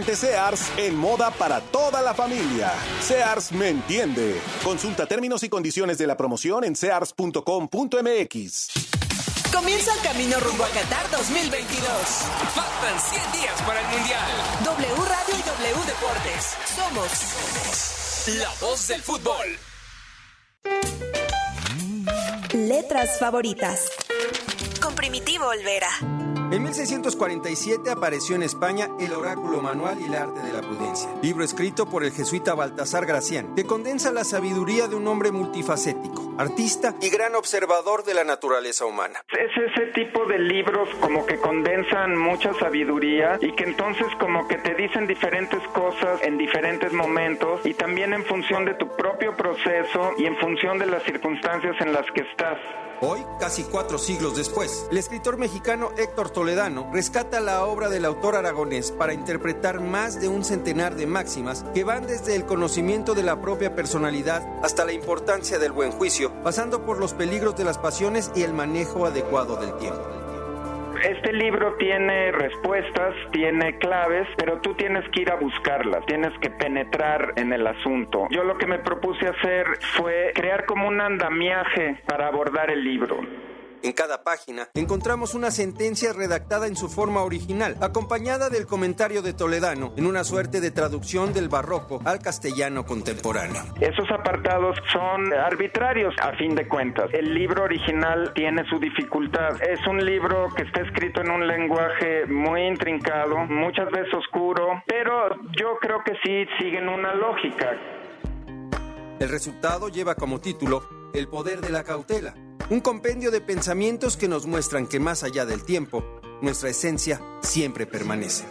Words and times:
Sears 0.00 0.72
en 0.78 0.96
moda 0.96 1.30
para 1.32 1.60
toda 1.60 2.00
la 2.00 2.14
familia. 2.14 2.72
Sears 3.02 3.52
me 3.52 3.68
entiende. 3.68 4.40
Consulta 4.64 5.04
términos 5.04 5.42
y 5.42 5.50
condiciones 5.50 5.98
de 5.98 6.06
la 6.06 6.16
promoción 6.16 6.64
en 6.64 6.74
sears.com.mx. 6.76 7.42
Comienza 9.52 9.94
el 9.94 10.00
camino 10.00 10.40
rumbo 10.40 10.64
a 10.64 10.68
Qatar 10.68 11.10
2022. 11.10 11.86
Faltan 12.54 13.00
100 13.00 13.32
días 13.32 13.62
para 13.66 13.80
el 13.80 13.86
Mundial. 13.98 14.30
W 14.64 15.04
Radio 15.04 15.34
y 15.38 15.42
W 15.42 15.84
Deportes. 15.86 16.56
Somos, 16.74 17.10
somos 17.12 18.28
la 18.38 18.50
voz 18.66 18.88
del 18.88 19.02
fútbol. 19.02 19.58
Letras 22.54 23.18
favoritas. 23.18 23.90
Con 24.80 24.94
Primitivo 24.94 25.44
Olvera. 25.46 25.90
En 26.52 26.62
1647 26.64 27.88
apareció 27.88 28.36
en 28.36 28.42
España 28.42 28.86
El 29.00 29.14
oráculo 29.14 29.62
manual 29.62 29.98
y 30.02 30.04
el 30.04 30.14
arte 30.14 30.38
de 30.40 30.52
la 30.52 30.60
prudencia, 30.60 31.08
libro 31.22 31.44
escrito 31.44 31.86
por 31.86 32.04
el 32.04 32.12
jesuita 32.12 32.52
Baltasar 32.52 33.06
Gracián, 33.06 33.54
que 33.54 33.64
condensa 33.64 34.12
la 34.12 34.22
sabiduría 34.22 34.86
de 34.86 34.94
un 34.94 35.08
hombre 35.08 35.32
multifacético, 35.32 36.34
artista 36.36 36.94
y 37.00 37.08
gran 37.08 37.36
observador 37.36 38.04
de 38.04 38.12
la 38.12 38.24
naturaleza 38.24 38.84
humana. 38.84 39.22
Es 39.30 39.50
ese 39.56 39.92
tipo 39.92 40.26
de 40.26 40.38
libros 40.40 40.90
como 41.00 41.24
que 41.24 41.38
condensan 41.38 42.18
mucha 42.18 42.52
sabiduría 42.58 43.38
y 43.40 43.52
que 43.52 43.64
entonces 43.64 44.08
como 44.20 44.46
que 44.46 44.58
te 44.58 44.74
dicen 44.74 45.06
diferentes 45.06 45.62
cosas 45.68 46.20
en 46.22 46.36
diferentes 46.36 46.92
momentos 46.92 47.64
y 47.64 47.72
también 47.72 48.12
en 48.12 48.26
función 48.26 48.66
de 48.66 48.74
tu 48.74 48.94
propio 48.94 49.34
proceso 49.34 50.12
y 50.18 50.26
en 50.26 50.36
función 50.36 50.78
de 50.78 50.84
las 50.84 51.02
circunstancias 51.04 51.76
en 51.80 51.94
las 51.94 52.04
que 52.12 52.20
estás. 52.20 52.58
Hoy, 53.04 53.26
casi 53.40 53.64
cuatro 53.64 53.98
siglos 53.98 54.36
después, 54.36 54.86
el 54.92 54.96
escritor 54.96 55.36
mexicano 55.36 55.90
Héctor 55.98 56.30
Toledano 56.30 56.88
rescata 56.92 57.40
la 57.40 57.64
obra 57.66 57.88
del 57.88 58.04
autor 58.04 58.36
aragonés 58.36 58.92
para 58.92 59.12
interpretar 59.12 59.80
más 59.80 60.20
de 60.20 60.28
un 60.28 60.44
centenar 60.44 60.94
de 60.94 61.08
máximas 61.08 61.64
que 61.74 61.82
van 61.82 62.06
desde 62.06 62.36
el 62.36 62.46
conocimiento 62.46 63.14
de 63.14 63.24
la 63.24 63.40
propia 63.40 63.74
personalidad 63.74 64.46
hasta 64.62 64.84
la 64.84 64.92
importancia 64.92 65.58
del 65.58 65.72
buen 65.72 65.90
juicio, 65.90 66.32
pasando 66.44 66.86
por 66.86 66.98
los 66.98 67.12
peligros 67.12 67.56
de 67.56 67.64
las 67.64 67.76
pasiones 67.76 68.30
y 68.36 68.42
el 68.42 68.54
manejo 68.54 69.04
adecuado 69.04 69.56
del 69.56 69.76
tiempo. 69.78 70.21
Este 71.02 71.32
libro 71.32 71.74
tiene 71.78 72.30
respuestas, 72.30 73.14
tiene 73.32 73.76
claves, 73.78 74.28
pero 74.36 74.60
tú 74.60 74.74
tienes 74.74 75.08
que 75.10 75.22
ir 75.22 75.30
a 75.30 75.34
buscarlas, 75.34 76.06
tienes 76.06 76.32
que 76.38 76.48
penetrar 76.50 77.32
en 77.36 77.52
el 77.52 77.66
asunto. 77.66 78.28
Yo 78.30 78.44
lo 78.44 78.56
que 78.56 78.66
me 78.68 78.78
propuse 78.78 79.26
hacer 79.26 79.66
fue 79.96 80.30
crear 80.32 80.64
como 80.64 80.86
un 80.86 81.00
andamiaje 81.00 81.96
para 82.06 82.28
abordar 82.28 82.70
el 82.70 82.84
libro. 82.84 83.18
En 83.82 83.92
cada 83.92 84.22
página 84.22 84.68
encontramos 84.74 85.34
una 85.34 85.50
sentencia 85.50 86.12
redactada 86.12 86.68
en 86.68 86.76
su 86.76 86.88
forma 86.88 87.24
original, 87.24 87.76
acompañada 87.80 88.48
del 88.48 88.64
comentario 88.64 89.22
de 89.22 89.32
Toledano, 89.32 89.92
en 89.96 90.06
una 90.06 90.22
suerte 90.22 90.60
de 90.60 90.70
traducción 90.70 91.32
del 91.32 91.48
barroco 91.48 92.00
al 92.04 92.20
castellano 92.20 92.86
contemporáneo. 92.86 93.62
Esos 93.80 94.08
apartados 94.12 94.76
son 94.92 95.32
arbitrarios 95.32 96.14
a 96.22 96.30
fin 96.36 96.54
de 96.54 96.68
cuentas. 96.68 97.10
El 97.12 97.34
libro 97.34 97.64
original 97.64 98.32
tiene 98.36 98.64
su 98.68 98.78
dificultad. 98.78 99.60
Es 99.60 99.84
un 99.88 100.04
libro 100.04 100.46
que 100.54 100.62
está 100.62 100.82
escrito 100.82 101.20
en 101.20 101.32
un 101.32 101.48
lenguaje 101.48 102.26
muy 102.26 102.62
intrincado, 102.62 103.36
muchas 103.46 103.90
veces 103.90 104.14
oscuro, 104.14 104.80
pero 104.86 105.34
yo 105.58 105.76
creo 105.80 106.04
que 106.04 106.12
sí 106.22 106.46
siguen 106.60 106.88
una 106.88 107.14
lógica. 107.14 107.72
El 109.18 109.28
resultado 109.28 109.88
lleva 109.88 110.14
como 110.14 110.40
título 110.40 110.84
El 111.14 111.26
poder 111.26 111.60
de 111.60 111.70
la 111.70 111.82
cautela 111.82 112.34
un 112.72 112.80
compendio 112.80 113.30
de 113.30 113.42
pensamientos 113.42 114.16
que 114.16 114.28
nos 114.28 114.46
muestran 114.46 114.86
que 114.86 114.98
más 114.98 115.24
allá 115.24 115.44
del 115.44 115.62
tiempo, 115.62 116.02
nuestra 116.40 116.70
esencia 116.70 117.20
siempre 117.42 117.86
permanece. 117.86 118.46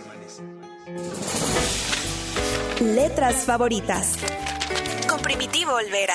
Letras 2.80 3.46
favoritas. 3.46 4.18
Con 5.10 5.20
Primitivo 5.22 5.74
Olvera. 5.74 6.14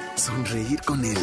Sonreír 0.24 0.80
con 0.86 1.04
él. 1.04 1.18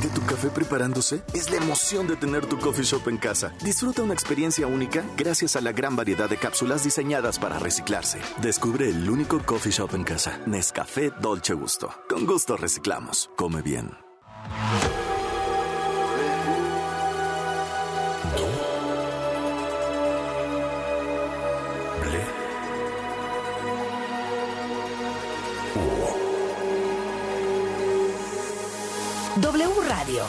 ¿De 0.00 0.08
tu 0.10 0.24
café 0.26 0.48
preparándose? 0.48 1.22
Es 1.34 1.50
la 1.50 1.56
emoción 1.56 2.06
de 2.06 2.14
tener 2.14 2.46
tu 2.46 2.56
coffee 2.56 2.84
shop 2.84 3.08
en 3.08 3.16
casa. 3.16 3.52
Disfruta 3.64 4.02
una 4.02 4.14
experiencia 4.14 4.68
única 4.68 5.04
gracias 5.16 5.56
a 5.56 5.60
la 5.60 5.72
gran 5.72 5.96
variedad 5.96 6.30
de 6.30 6.36
cápsulas 6.36 6.84
diseñadas 6.84 7.40
para 7.40 7.58
reciclarse. 7.58 8.20
Descubre 8.40 8.88
el 8.88 9.10
único 9.10 9.40
coffee 9.44 9.72
shop 9.72 9.96
en 9.96 10.04
casa. 10.04 10.38
Nescafé 10.46 11.10
Dolce 11.20 11.54
Gusto. 11.54 11.90
Con 12.08 12.26
gusto 12.26 12.56
reciclamos. 12.56 13.28
Come 13.36 13.60
bien. 13.60 13.90
Radio 30.06 30.24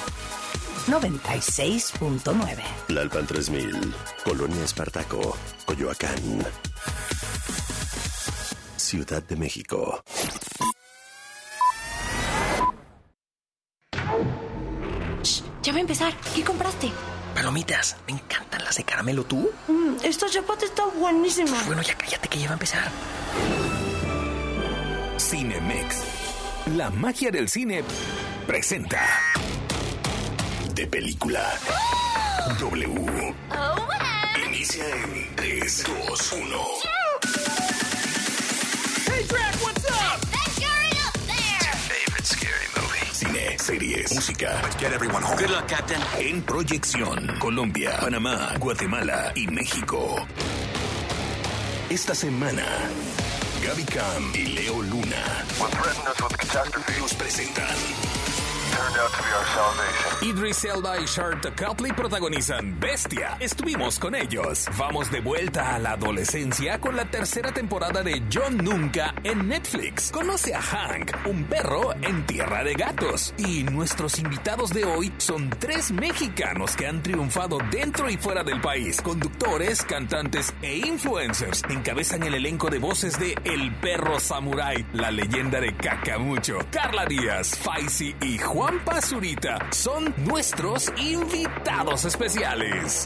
96.9. 0.88 2.64
Lalpan 2.88 3.28
3000, 3.28 3.94
Colonia 4.24 4.64
Espartaco, 4.64 5.38
Coyoacán. 5.66 6.44
Ciudad 8.76 9.22
de 9.22 9.36
México. 9.36 10.02
Shh, 15.22 15.44
ya 15.62 15.72
va 15.74 15.78
a 15.78 15.82
empezar. 15.82 16.14
¿Qué 16.34 16.44
compraste? 16.44 16.90
Palomitas. 17.36 17.98
Me 18.08 18.14
encantan 18.14 18.64
las 18.64 18.78
de 18.78 18.84
caramelo. 18.84 19.26
¿Tú? 19.26 19.52
Mm, 19.68 19.98
esta 20.04 20.28
chapata 20.28 20.66
está 20.66 20.86
buenísima. 20.86 21.62
Bueno, 21.68 21.84
ya 21.84 21.94
cállate 21.94 22.28
que 22.28 22.40
ya 22.40 22.46
va 22.46 22.52
a 22.52 22.54
empezar. 22.54 22.92
Cinemex. 25.20 25.98
La 26.76 26.90
magia 26.90 27.30
del 27.30 27.48
cine 27.48 27.84
presenta. 28.48 29.06
De 30.78 30.86
película. 30.86 31.42
W. 32.60 33.34
Inicia 34.46 34.86
en 34.86 35.36
3, 35.36 35.84
2, 36.08 36.34
1. 36.34 36.44
Hey, 39.08 39.26
Drac, 39.28 39.56
what's 39.64 39.86
up? 39.90 40.22
Jury 40.54 40.92
up 41.02 41.18
there. 41.26 41.74
Favorite 41.90 42.26
scary 42.28 42.68
movie. 42.76 43.10
Cine, 43.12 43.58
series, 43.58 44.14
música. 44.14 44.62
Let's 44.62 44.76
get 44.76 44.94
everyone 44.94 45.24
home. 45.24 45.38
Good 45.40 45.50
luck, 45.50 45.68
Captain. 45.68 46.00
En 46.20 46.44
proyección. 46.44 47.40
Colombia, 47.40 47.98
Panamá, 48.00 48.54
Guatemala 48.60 49.32
y 49.34 49.48
México. 49.48 50.28
Esta 51.90 52.14
semana. 52.14 52.64
Gaby 53.66 53.84
Cam 53.86 54.32
y 54.36 54.46
Leo 54.54 54.84
Luna 54.84 55.44
nos 57.00 57.14
presentan. 57.16 57.76
Idris 60.22 60.66
Elba 60.66 61.00
y 61.00 61.06
Shart 61.06 61.46
Copley 61.60 61.92
protagonizan 61.94 62.80
Bestia. 62.80 63.38
Estuvimos 63.40 63.98
con 63.98 64.14
ellos. 64.16 64.66
Vamos 64.78 65.12
de 65.12 65.22
vuelta 65.22 65.76
a 65.76 65.80
la 65.80 65.92
adolescencia 65.92 66.80
con 66.80 66.96
la 66.96 67.06
tercera 67.06 67.52
temporada 67.52 68.04
de 68.04 68.24
John 68.32 68.58
Nunca 68.58 69.14
en 69.24 69.48
Netflix. 69.48 70.12
Conoce 70.12 70.54
a 70.54 70.62
Hank, 70.62 71.12
un 71.26 71.46
perro 71.46 71.94
en 72.02 72.26
tierra 72.26 72.64
de 72.64 72.74
gatos. 72.74 73.34
Y 73.38 73.64
nuestros 73.64 74.20
invitados 74.20 74.72
de 74.72 74.86
hoy 74.86 75.14
son 75.18 75.50
tres 75.50 75.92
mexicanos 75.92 76.76
que 76.76 76.88
han 76.88 77.02
triunfado 77.02 77.60
dentro 77.72 78.10
y 78.10 78.18
fuera 78.18 78.44
del 78.44 78.60
país. 78.60 79.02
Conductores, 79.02 79.84
cantantes 79.84 80.54
e 80.62 80.78
influencers 80.78 81.64
encabezan 81.70 82.24
el 82.24 82.36
elenco 82.36 82.70
de 82.70 82.80
voces 82.80 83.18
de 83.20 83.36
El 83.44 83.74
Perro 83.76 84.20
Samurai, 84.20 84.86
la 84.94 85.12
leyenda 85.12 85.62
de 85.62 85.76
Cacamucho. 85.76 86.60
Carla 86.72 87.06
Díaz, 87.06 87.58
Faisy 87.58 88.16
y 88.22 88.38
Juan 88.40 88.67
Pazurita 88.76 89.60
son 89.72 90.14
nuestros 90.18 90.92
invitados 90.98 92.04
especiales. 92.04 93.06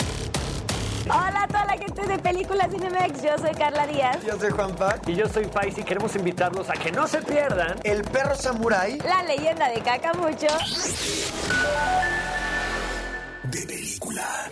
Hola 1.05 1.43
a 1.43 1.47
toda 1.47 1.65
la 1.65 1.77
gente 1.77 2.01
de 2.01 2.17
Películas 2.17 2.67
Cinemex, 2.71 3.21
yo 3.21 3.37
soy 3.37 3.51
Carla 3.51 3.85
Díaz. 3.85 4.17
Yo 4.25 4.39
soy 4.39 4.49
Juanpa. 4.49 4.95
Y 5.05 5.15
yo 5.15 5.27
soy 5.29 5.45
Pais 5.45 5.77
y 5.77 5.83
queremos 5.83 6.15
invitarlos 6.15 6.69
a 6.69 6.73
que 6.73 6.91
no 6.91 7.07
se 7.07 7.21
pierdan 7.21 7.77
El 7.83 8.01
perro 8.03 8.35
samurái. 8.35 8.97
La 8.99 9.21
leyenda 9.23 9.69
de 9.69 9.81
Cacamucho. 9.81 10.47
De 13.43 13.61
película. 13.67 14.51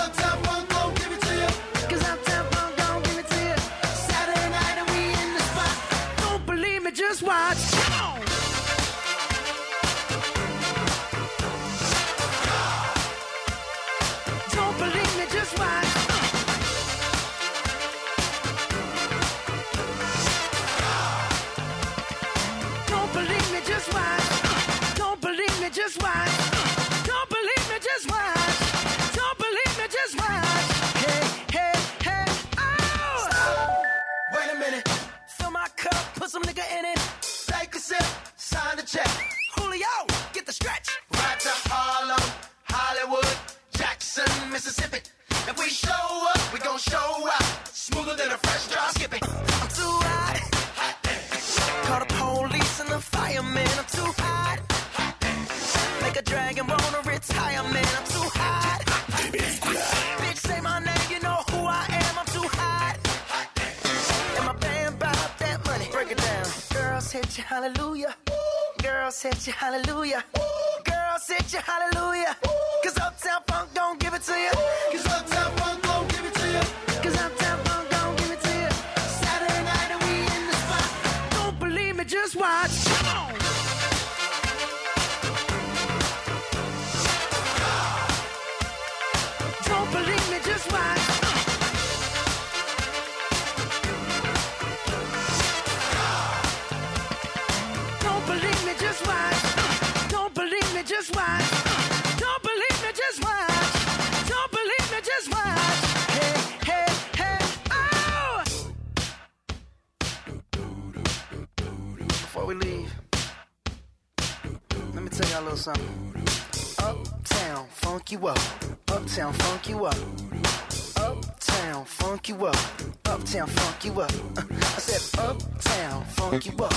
up. 122.51 122.57
Uptown, 123.05 123.47
funk 123.47 123.85
you 123.85 124.01
up. 124.01 124.11
I 124.37 124.79
said, 124.79 125.19
Uptown, 125.19 126.05
funk 126.05 126.45
you 126.45 126.53
up. 126.63 126.73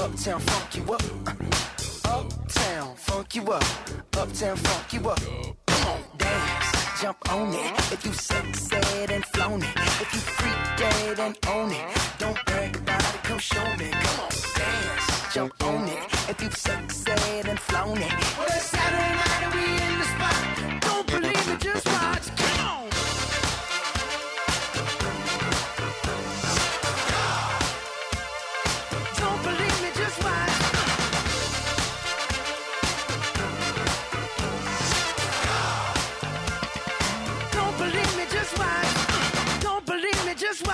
Uptown, 0.00 0.40
funk 0.40 0.76
you 0.76 0.92
up. 0.94 1.02
Uptown, 2.04 2.96
funk 2.96 3.34
you 3.34 3.42
up. 3.52 3.64
Uptown, 4.16 4.56
funk 4.56 4.92
you 4.92 5.08
up. 5.08 5.20
Come 5.66 5.86
on, 5.92 6.00
dance, 6.18 7.00
jump 7.00 7.32
on 7.32 7.54
it. 7.54 7.92
If 7.92 8.04
you 8.04 8.12
sexed 8.12 8.72
and 8.72 9.24
flown 9.26 9.62
it. 9.62 9.76
If 10.02 10.14
you 10.14 10.20
freak 10.20 10.62
dead 10.78 11.20
and 11.20 11.38
own 11.48 11.70
it. 11.72 11.98
Don't 12.18 12.38
brag 12.46 12.76
about 12.76 13.14
it, 13.14 13.22
come 13.22 13.38
show 13.38 13.64
me. 13.76 13.90
Come 13.90 14.20
on, 14.24 14.30
dance, 14.56 15.34
jump 15.34 15.64
on 15.64 15.88
it. 15.88 16.04
If 16.28 16.42
you 16.42 16.50
sexed 16.50 17.08
and 17.08 17.58
flown 17.58 17.98
it. 17.98 18.12
Well, 18.38 18.46
it's 18.48 18.66
Saturday 18.66 19.12
night 19.20 19.42
and 19.44 19.54
we 19.54 19.64
in 19.86 19.98
the 19.98 20.06
spot. 20.14 20.80
Don't 20.80 21.06
believe 21.06 21.48
it, 21.54 21.60
just 21.60 21.86
watch. 21.86 22.36
Come 22.36 22.66
on. 22.66 22.83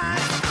Me, 0.03 0.50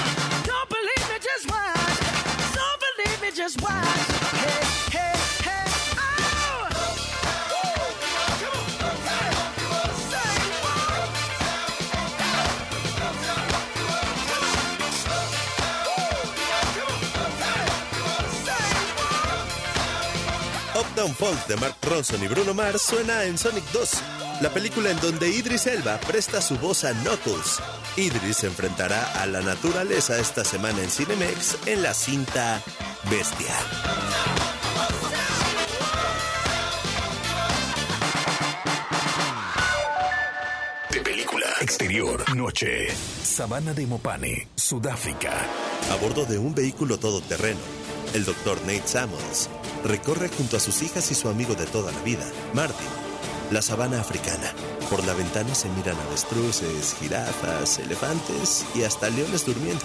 Uptown 20.99 21.15
Funk 21.15 21.47
de 21.47 21.55
Mark 21.55 21.75
Ronson 21.83 22.21
y 22.21 22.27
Bruno 22.27 22.53
Mars 22.53 22.81
suena 22.81 23.23
en 23.23 23.37
Sonic 23.37 23.63
2, 23.71 23.89
la 24.41 24.49
película 24.49 24.89
en 24.89 24.99
donde 24.99 25.29
Idris 25.29 25.65
Elba 25.67 25.97
presta 25.99 26.41
su 26.41 26.57
voz 26.57 26.83
a 26.83 26.91
Knuckles. 26.91 27.61
Idris 27.95 28.37
se 28.37 28.47
enfrentará 28.47 29.09
a 29.21 29.25
la 29.25 29.39
naturaleza 29.39 30.19
esta 30.19 30.43
semana 30.43 30.81
en 30.81 30.89
Cinemex 30.89 31.57
en 31.67 31.83
la 31.83 31.93
cinta 31.93 32.61
Bestia. 33.09 33.55
De 40.91 40.99
película. 40.99 41.47
Exterior. 41.61 42.35
Noche. 42.35 42.89
Sabana 43.23 43.73
de 43.73 43.87
Mopane, 43.87 44.49
Sudáfrica. 44.55 45.31
A 45.93 45.95
bordo 45.95 46.25
de 46.25 46.37
un 46.37 46.53
vehículo 46.53 46.99
todoterreno, 46.99 47.59
el 48.13 48.25
doctor 48.25 48.59
Nate 48.63 48.85
Samuels 48.85 49.49
recorre 49.83 50.29
junto 50.29 50.57
a 50.57 50.59
sus 50.59 50.81
hijas 50.81 51.11
y 51.11 51.15
su 51.15 51.29
amigo 51.29 51.55
de 51.55 51.65
toda 51.65 51.91
la 51.91 52.01
vida, 52.01 52.25
Martin, 52.53 52.87
la 53.51 53.61
sabana 53.61 53.99
africana. 53.99 54.53
Por 54.89 55.05
la 55.05 55.13
ventana 55.13 55.53
se 55.55 55.69
miran 55.69 55.97
avestruces, 56.07 56.95
jirafas, 56.99 57.79
elefantes 57.79 58.65
y 58.75 58.83
hasta 58.83 59.09
leones 59.09 59.45
durmiendo. 59.45 59.83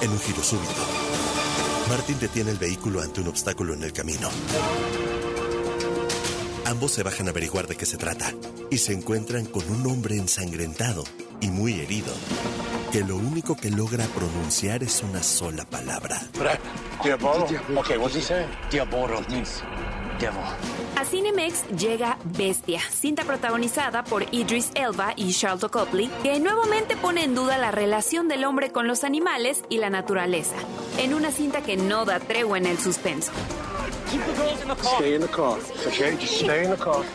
En 0.00 0.10
un 0.10 0.20
giro 0.20 0.42
súbito, 0.42 0.82
Martin 1.88 2.18
detiene 2.18 2.50
el 2.50 2.58
vehículo 2.58 3.00
ante 3.00 3.20
un 3.20 3.28
obstáculo 3.28 3.74
en 3.74 3.82
el 3.82 3.92
camino. 3.92 4.28
Ambos 6.66 6.92
se 6.92 7.02
bajan 7.02 7.28
a 7.28 7.30
averiguar 7.30 7.66
de 7.66 7.76
qué 7.76 7.86
se 7.86 7.98
trata 7.98 8.32
y 8.70 8.78
se 8.78 8.92
encuentran 8.92 9.44
con 9.44 9.68
un 9.70 9.86
hombre 9.86 10.16
ensangrentado 10.16 11.04
y 11.40 11.48
muy 11.48 11.74
herido, 11.74 12.12
que 12.94 13.02
lo 13.02 13.16
único 13.16 13.56
que 13.56 13.72
logra 13.72 14.04
pronunciar 14.04 14.84
es 14.84 15.02
una 15.02 15.20
sola 15.20 15.64
palabra. 15.64 16.20
A 20.94 21.04
Cinemex 21.04 21.68
llega 21.70 22.18
Bestia, 22.22 22.80
cinta 22.92 23.24
protagonizada 23.24 24.04
por 24.04 24.24
Idris 24.32 24.70
Elba 24.76 25.12
y 25.16 25.32
Charlton 25.32 25.70
Copley, 25.70 26.08
que 26.22 26.38
nuevamente 26.38 26.96
pone 26.96 27.24
en 27.24 27.34
duda 27.34 27.58
la 27.58 27.72
relación 27.72 28.28
del 28.28 28.44
hombre 28.44 28.70
con 28.70 28.86
los 28.86 29.02
animales 29.02 29.64
y 29.68 29.78
la 29.78 29.90
naturaleza, 29.90 30.54
en 30.98 31.14
una 31.14 31.32
cinta 31.32 31.62
que 31.62 31.76
no 31.76 32.04
da 32.04 32.20
tregua 32.20 32.58
en 32.58 32.66
el 32.66 32.78
suspenso. 32.78 33.32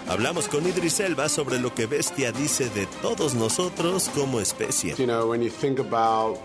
Hablamos 0.08 0.48
con 0.48 0.66
Idris 0.68 1.00
Elba 1.00 1.30
sobre 1.30 1.60
lo 1.60 1.74
que 1.74 1.86
Bestia 1.86 2.32
dice 2.32 2.70
de 2.70 2.86
todos 3.02 3.34
nosotros 3.34 4.10
como 4.16 4.40
especie. 4.40 4.96
You 4.98 5.06
know, 5.06 5.30
when 5.30 5.42
you 5.42 5.50
think 5.50 5.80
about 5.80 6.38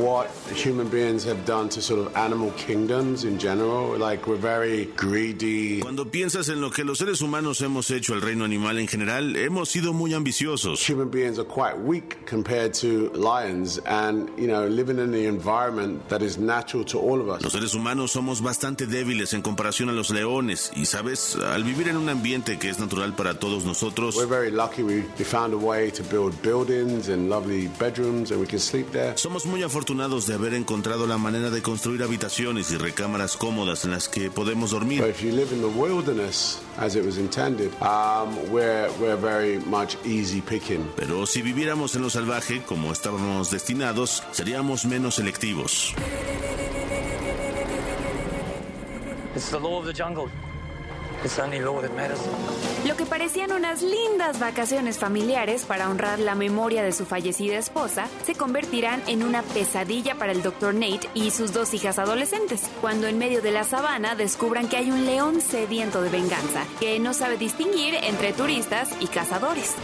what 0.00 0.28
human 0.54 0.88
beings 0.88 1.24
have 1.24 1.44
done 1.44 1.68
to 1.70 1.80
sort 1.82 2.00
of 2.00 2.16
animal 2.16 2.50
kingdoms 2.52 3.24
in 3.24 3.38
general. 3.38 3.96
Like 3.98 4.26
we're 4.26 4.36
very 4.36 4.86
greedy. 4.96 5.80
Cuando 5.80 6.04
piensas 6.04 6.48
en 6.48 6.60
lo 6.60 6.70
que 6.70 6.84
los 6.84 6.98
seres 6.98 7.20
humanos 7.20 7.60
hemos 7.60 7.90
hecho 7.90 8.14
al 8.14 8.20
reino 8.22 8.44
animal 8.44 8.78
en 8.78 8.86
general, 8.86 9.36
hemos 9.36 9.68
sido 9.68 9.92
muy 9.92 10.14
ambiciosos. 10.14 10.80
Human 10.88 11.10
beings 11.10 11.38
are 11.38 11.44
quite 11.44 11.78
weak 11.78 12.26
compared 12.26 12.72
to 12.74 13.10
lions, 13.14 13.78
and 13.86 14.28
you 14.38 14.46
know, 14.46 14.66
living 14.66 14.98
in 14.98 15.10
the 15.12 15.26
environment 15.26 16.08
that 16.08 16.22
is 16.22 16.38
natural 16.38 16.84
to 16.84 16.98
all 16.98 17.20
of 17.20 17.28
us. 17.28 17.42
Los 17.42 17.52
seres 17.52 17.74
humanos 17.74 18.12
somos 18.12 18.40
bastante 18.42 18.86
débiles 18.86 19.32
en 19.34 19.42
comparación 19.42 19.88
a 19.88 19.92
los 19.92 20.10
leones 20.10 20.70
y 20.76 20.86
sabes, 20.86 21.36
al 21.36 21.64
vivir 21.64 21.88
en 21.88 21.96
un 21.96 22.08
ambiente 22.08 22.58
que 22.58 22.68
es 22.70 22.78
natural 22.78 23.14
para 23.14 23.38
todos 23.38 23.64
nosotros, 23.64 24.16
We're 24.16 24.26
very 24.26 24.50
lucky 24.50 24.82
we, 24.82 25.04
we 25.18 25.24
found 25.24 25.52
a 25.54 25.58
way 25.58 25.90
to 25.90 26.02
build 26.04 26.40
buildings 26.42 27.08
and 27.08 27.28
lovely 27.28 27.68
bedrooms, 27.78 28.30
and 28.30 28.40
we 28.40 28.46
can 28.46 28.58
sleep 28.58 28.90
there. 28.92 29.14
somos 29.16 29.46
muy 29.48 29.62
afortunados 29.62 30.26
de 30.26 30.34
haber 30.34 30.54
encontrado 30.54 31.06
la 31.06 31.18
manera 31.18 31.50
de 31.50 31.62
construir 31.62 32.02
habitaciones 32.02 32.70
y 32.70 32.76
recámaras 32.76 33.36
cómodas 33.36 33.84
en 33.84 33.90
las 33.92 34.08
que 34.08 34.30
podemos 34.30 34.70
dormir. 34.70 35.00
But 35.00 35.10
if 35.10 35.22
you 35.22 35.32
live 35.32 35.52
in 35.52 35.60
the 35.60 35.68
wilderness 35.68 36.60
as 36.78 36.94
it 36.94 37.04
was 37.04 37.18
intended, 37.18 37.72
um, 37.80 38.36
we're, 38.50 38.88
we're 39.00 39.16
very 39.16 39.58
much 39.58 39.96
easy 40.04 40.40
picking. 40.40 40.88
Pero 40.96 41.26
si 41.26 41.42
viviéramos 41.42 41.96
en 41.96 42.02
lo 42.02 42.10
salvaje, 42.10 42.62
como 42.64 42.92
estábamos 42.92 43.50
destinados, 43.50 44.22
seríamos 44.32 44.84
menos 44.84 45.16
selectivos. 45.16 45.94
It's 49.34 49.50
the 49.50 49.58
law 49.58 49.78
of 49.78 49.86
the 49.86 49.92
jungle. 49.92 50.28
Lo 52.86 52.96
que 52.96 53.06
parecían 53.06 53.52
unas 53.52 53.82
lindas 53.82 54.38
vacaciones 54.38 54.98
familiares 54.98 55.64
para 55.64 55.88
honrar 55.90 56.18
la 56.18 56.34
memoria 56.34 56.82
de 56.82 56.92
su 56.92 57.06
fallecida 57.06 57.58
esposa 57.58 58.06
se 58.24 58.34
convertirán 58.34 59.02
en 59.06 59.22
una 59.22 59.42
pesadilla 59.42 60.14
para 60.14 60.32
el 60.32 60.42
Dr. 60.42 60.74
Nate 60.74 61.08
y 61.14 61.30
sus 61.30 61.52
dos 61.52 61.74
hijas 61.74 61.98
adolescentes, 61.98 62.62
cuando 62.80 63.06
en 63.06 63.18
medio 63.18 63.42
de 63.42 63.50
la 63.50 63.64
sabana 63.64 64.14
descubran 64.14 64.68
que 64.68 64.76
hay 64.76 64.90
un 64.90 65.04
león 65.04 65.40
sediento 65.40 66.02
de 66.02 66.10
venganza, 66.10 66.64
que 66.80 66.98
no 66.98 67.14
sabe 67.14 67.36
distinguir 67.36 67.94
entre 67.94 68.32
turistas 68.32 68.90
y 69.00 69.06
cazadores. 69.06 69.74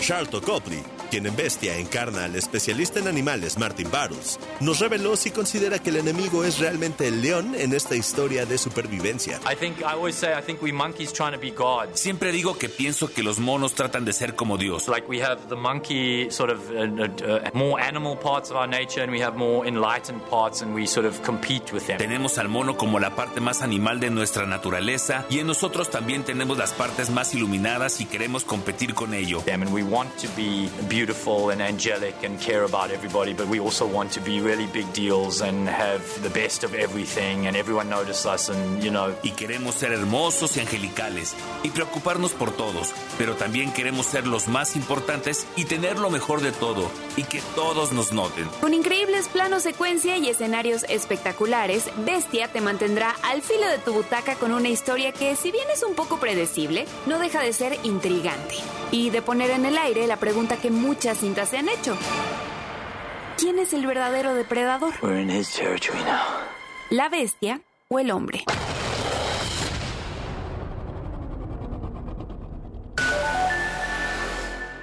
Charlton 0.00 0.40
Copley, 0.40 0.82
quien 1.08 1.26
en 1.26 1.36
Bestia 1.36 1.76
encarna 1.76 2.24
al 2.24 2.36
especialista 2.36 3.00
en 3.00 3.08
animales 3.08 3.58
Martin 3.58 3.90
Barus, 3.90 4.38
nos 4.60 4.78
reveló 4.78 5.16
si 5.16 5.30
considera 5.30 5.78
que 5.78 5.90
el 5.90 5.96
enemigo 5.96 6.44
es 6.44 6.58
realmente 6.58 7.08
el 7.08 7.20
león 7.20 7.54
en 7.54 7.72
esta 7.72 7.96
historia 7.96 8.46
de 8.46 8.58
supervivencia. 8.58 9.40
I 9.50 9.56
think 9.56 9.78
I 9.80 9.94
always 9.94 10.14
say 10.14 10.32
I 10.38 10.42
think 10.42 10.62
we 10.62 10.72
monkeys 10.72 11.12
trying 11.12 11.32
to 11.32 11.38
be 11.40 11.50
God. 11.50 11.94
Siempre 11.94 12.32
digo 12.32 12.56
que 12.58 12.68
pienso 12.68 13.08
que 13.12 13.22
los 13.22 13.38
monos 13.38 13.74
tratan 13.74 14.04
de 14.04 14.12
ser 14.12 14.34
como 14.34 14.56
Dios. 14.56 14.88
Like 14.88 15.08
we 15.08 15.20
have 15.22 15.48
the 15.48 15.56
monkey 15.56 16.30
sort 16.30 16.50
of 16.50 16.70
uh, 16.70 16.74
uh, 16.74 17.48
uh, 17.48 17.50
more 17.54 17.80
animal 17.82 18.16
parts 18.16 18.50
of 18.50 18.56
our 18.56 18.68
nature, 18.68 19.02
and 19.02 19.10
we 19.12 19.22
have 19.22 19.36
more 19.36 19.66
enlightened 19.66 20.22
parts, 20.28 20.62
and 20.62 20.74
we 20.74 20.86
sort 20.86 21.06
of 21.06 21.22
compete 21.22 21.72
with 21.72 21.86
them. 21.86 21.98
Tenemos 21.98 22.38
al 22.38 22.48
mono 22.48 22.76
como 22.76 22.98
la 22.98 23.14
parte 23.14 23.40
más 23.40 23.62
animal 23.62 24.00
de 24.00 24.10
nuestra 24.10 24.46
naturaleza 24.46 25.24
y 25.30 25.38
en 25.38 25.46
nosotros 25.46 25.90
también 25.90 26.24
tenemos 26.24 26.58
las 26.58 26.72
partes 26.72 27.10
más 27.10 27.34
iluminadas 27.34 28.00
y 28.00 28.06
queremos 28.06 28.44
competir 28.44 28.94
con 28.94 29.14
ello. 29.14 29.40
them 29.44 29.62
and 29.62 29.72
we 29.72 29.82
want 29.82 30.10
to 30.18 30.28
be 30.36 30.68
beautiful 30.98 31.50
and 31.50 31.62
angelic 31.62 32.14
and 32.24 32.40
care 32.40 32.64
about 32.64 32.90
everybody 32.90 33.32
but 33.32 33.46
we 33.48 33.60
also 33.60 33.86
want 33.86 34.10
to 34.10 34.20
be 34.20 34.40
really 34.40 34.66
big 34.66 34.86
deals 34.92 35.42
and 35.42 35.68
have 35.68 36.02
the 36.22 36.30
best 36.30 36.64
of 36.64 36.74
everything 36.74 37.46
and 37.46 37.56
everyone 37.56 37.88
notice 37.88 38.26
us 38.26 38.48
and 38.48 38.82
you 38.82 38.90
know 38.90 39.14
Y 39.22 39.32
queremos 39.32 39.74
ser 39.74 39.92
hermosos 39.92 40.56
y 40.56 40.60
angelicales 40.60 41.34
y 41.62 41.70
preocuparnos 41.70 42.32
por 42.32 42.52
todos, 42.52 42.92
pero 43.16 43.34
también 43.36 43.72
queremos 43.72 44.06
ser 44.06 44.26
los 44.26 44.48
más 44.48 44.76
importantes 44.76 45.46
y 45.56 45.64
tener 45.64 45.98
lo 45.98 46.10
mejor 46.10 46.40
de 46.40 46.52
todo 46.52 46.90
y 47.16 47.24
que 47.24 47.40
todos 47.54 47.92
nos 47.92 48.12
noten. 48.12 48.48
Con 48.60 48.74
increíbles 48.74 49.28
planos 49.28 49.62
secuencia 49.62 50.16
y 50.16 50.28
escenarios 50.28 50.84
espectaculares, 50.88 51.90
Bestia 52.04 52.48
te 52.48 52.60
mantendrá 52.60 53.14
al 53.22 53.42
filo 53.42 53.68
de 53.68 53.78
tu 53.78 53.92
butaca 53.92 54.34
con 54.36 54.52
una 54.52 54.68
historia 54.68 55.12
que, 55.12 55.36
si 55.36 55.50
bien 55.50 55.68
es 55.72 55.82
un 55.82 55.94
poco 55.94 56.18
predecible, 56.18 56.86
no 57.06 57.18
deja 57.18 57.42
de 57.42 57.52
ser 57.52 57.78
intrigante. 57.82 58.56
Y 58.90 59.10
de 59.10 59.20
poner 59.20 59.50
en 59.50 59.66
el 59.66 59.76
aire 59.76 60.06
la 60.06 60.16
pregunta 60.16 60.56
que 60.56 60.70
muchas 60.88 61.18
cintas 61.18 61.50
se 61.50 61.58
han 61.58 61.68
hecho. 61.68 61.94
¿Quién 63.36 63.58
es 63.58 63.74
el 63.74 63.86
verdadero 63.86 64.34
depredador? 64.34 64.94
we're 65.02 65.20
in 65.20 65.28
his 65.28 65.52
territory 65.52 65.98
now 66.04 66.24
¿La 66.88 67.10
bestia 67.10 67.60
o 67.88 67.98
el 67.98 68.10
hombre? 68.10 68.44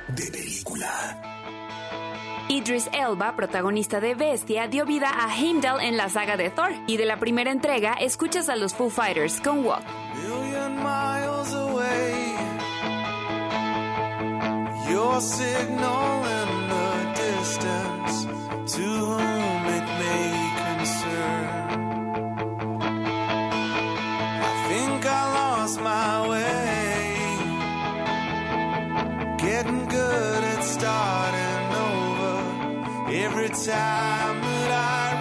De 0.09 0.31
película. 0.31 0.91
Idris 2.49 2.87
Elba, 2.93 3.35
protagonista 3.35 3.99
de 3.99 4.13
Bestia, 4.13 4.67
dio 4.67 4.85
vida 4.85 5.09
a 5.11 5.35
Heimdall 5.35 5.81
en 5.81 5.97
la 5.97 6.09
saga 6.09 6.37
de 6.37 6.51
Thor. 6.51 6.69
Y 6.85 6.97
de 6.97 7.05
la 7.05 7.17
primera 7.17 7.51
entrega, 7.51 7.93
escuchas 7.93 8.47
a 8.49 8.55
los 8.55 8.75
Foo 8.75 8.91
Fighters 8.91 9.41
con 9.41 9.65
Walk. 9.65 9.83
Your 14.87 15.19
signal 15.19 16.25
in 16.39 16.49
the 16.69 17.13
distance, 17.15 18.25
to 18.75 18.83
whom 18.83 19.61
it 19.77 19.87
may 20.01 20.31
concern. 20.63 21.47
I 24.49 24.51
think 24.69 25.05
I 25.05 25.23
lost 25.39 25.81
my 25.81 26.29
way. 26.29 26.55
Getting 29.39 29.85
good 29.87 30.43
at 30.43 30.63
starting 30.63 31.67
over 31.87 32.35
every 33.25 33.49
time 33.49 34.41
that 34.41 34.71
I 34.71 35.14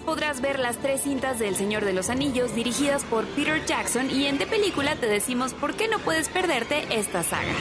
Podrás 0.00 0.40
ver 0.40 0.58
las 0.58 0.76
tres 0.78 1.02
cintas 1.02 1.38
del 1.38 1.56
Señor 1.56 1.84
de 1.84 1.92
los 1.92 2.10
Anillos 2.10 2.54
dirigidas 2.54 3.02
por 3.04 3.24
Peter 3.28 3.64
Jackson 3.64 4.10
y 4.10 4.26
en 4.26 4.38
De 4.38 4.46
Película 4.46 4.96
te 4.96 5.06
decimos 5.06 5.54
por 5.54 5.74
qué 5.74 5.88
no 5.88 5.98
puedes 5.98 6.28
perderte 6.28 6.84
esta 6.90 7.22
saga. 7.22 7.52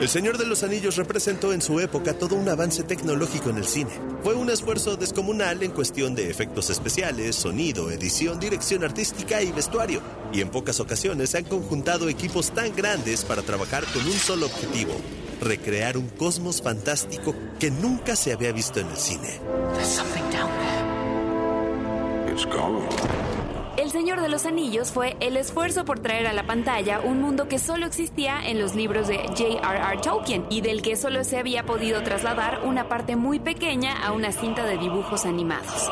El 0.00 0.08
Señor 0.08 0.36
de 0.38 0.46
los 0.46 0.62
Anillos 0.62 0.96
representó 0.96 1.52
en 1.52 1.62
su 1.62 1.80
época 1.80 2.14
todo 2.14 2.34
un 2.36 2.48
avance 2.48 2.82
tecnológico 2.82 3.50
en 3.50 3.58
el 3.58 3.64
cine. 3.64 3.90
Fue 4.22 4.34
un 4.34 4.50
esfuerzo 4.50 4.96
descomunal 4.96 5.62
en 5.62 5.70
cuestión 5.70 6.14
de 6.14 6.28
efectos 6.28 6.70
especiales, 6.70 7.36
sonido, 7.36 7.90
edición, 7.90 8.40
dirección 8.40 8.84
artística 8.84 9.40
y 9.42 9.52
vestuario. 9.52 10.00
Y 10.32 10.40
en 10.40 10.50
pocas 10.50 10.80
ocasiones 10.80 11.30
se 11.30 11.38
han 11.38 11.44
conjuntado 11.44 12.08
equipos 12.08 12.50
tan 12.50 12.74
grandes 12.74 13.24
para 13.24 13.42
trabajar 13.42 13.84
con 13.92 14.04
un 14.04 14.12
solo 14.12 14.46
objetivo, 14.46 14.92
recrear 15.40 15.96
un 15.96 16.08
cosmos 16.08 16.60
fantástico 16.60 17.34
que 17.58 17.70
nunca 17.70 18.16
se 18.16 18.32
había 18.32 18.52
visto 18.52 18.80
en 18.80 18.88
el 18.88 18.96
cine. 18.96 19.40
El 23.78 23.90
Señor 23.90 24.20
de 24.20 24.28
los 24.28 24.44
Anillos 24.44 24.90
fue 24.90 25.16
el 25.20 25.38
esfuerzo 25.38 25.86
por 25.86 26.00
traer 26.00 26.26
a 26.26 26.34
la 26.34 26.42
pantalla 26.42 27.00
un 27.00 27.22
mundo 27.22 27.48
que 27.48 27.58
solo 27.58 27.86
existía 27.86 28.46
en 28.46 28.58
los 28.58 28.74
libros 28.74 29.08
de 29.08 29.18
J.R.R. 29.28 30.00
Tolkien 30.02 30.44
y 30.50 30.60
del 30.60 30.82
que 30.82 30.96
solo 30.96 31.24
se 31.24 31.38
había 31.38 31.64
podido 31.64 32.02
trasladar 32.02 32.60
una 32.64 32.88
parte 32.88 33.16
muy 33.16 33.38
pequeña 33.38 34.04
a 34.04 34.12
una 34.12 34.32
cinta 34.32 34.66
de 34.66 34.76
dibujos 34.76 35.24
animados. 35.24 35.90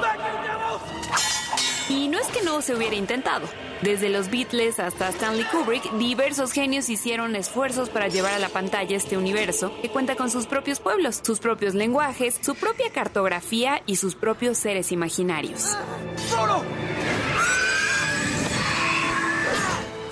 Y 1.88 2.09
no 2.09 2.18
es 2.18 2.26
que 2.26 2.42
no 2.42 2.61
se 2.61 2.74
hubiera 2.74 2.96
intentado. 2.96 3.46
Desde 3.85 4.09
los 4.09 4.31
Beatles 4.31 4.81
hasta 4.81 5.11
Stanley 5.11 5.44
Kubrick, 5.44 5.92
diversos 5.99 6.53
genios 6.53 6.88
hicieron 6.88 7.37
esfuerzos 7.37 7.90
para 7.90 8.09
llevar 8.09 8.33
a 8.33 8.38
la 8.38 8.49
pantalla 8.49 8.97
este 8.97 9.18
universo 9.18 9.73
que 9.83 9.90
cuenta 9.90 10.16
con 10.16 10.31
sus 10.31 10.47
propios 10.47 10.81
pueblos, 10.81 11.20
sus 11.23 11.38
propios 11.38 11.75
lenguajes, 11.75 12.40
su 12.40 12.55
propia 12.55 12.90
cartografía 12.90 13.83
y 13.85 13.97
sus 13.97 14.14
propios 14.14 14.57
seres 14.57 14.90
imaginarios. 14.90 15.77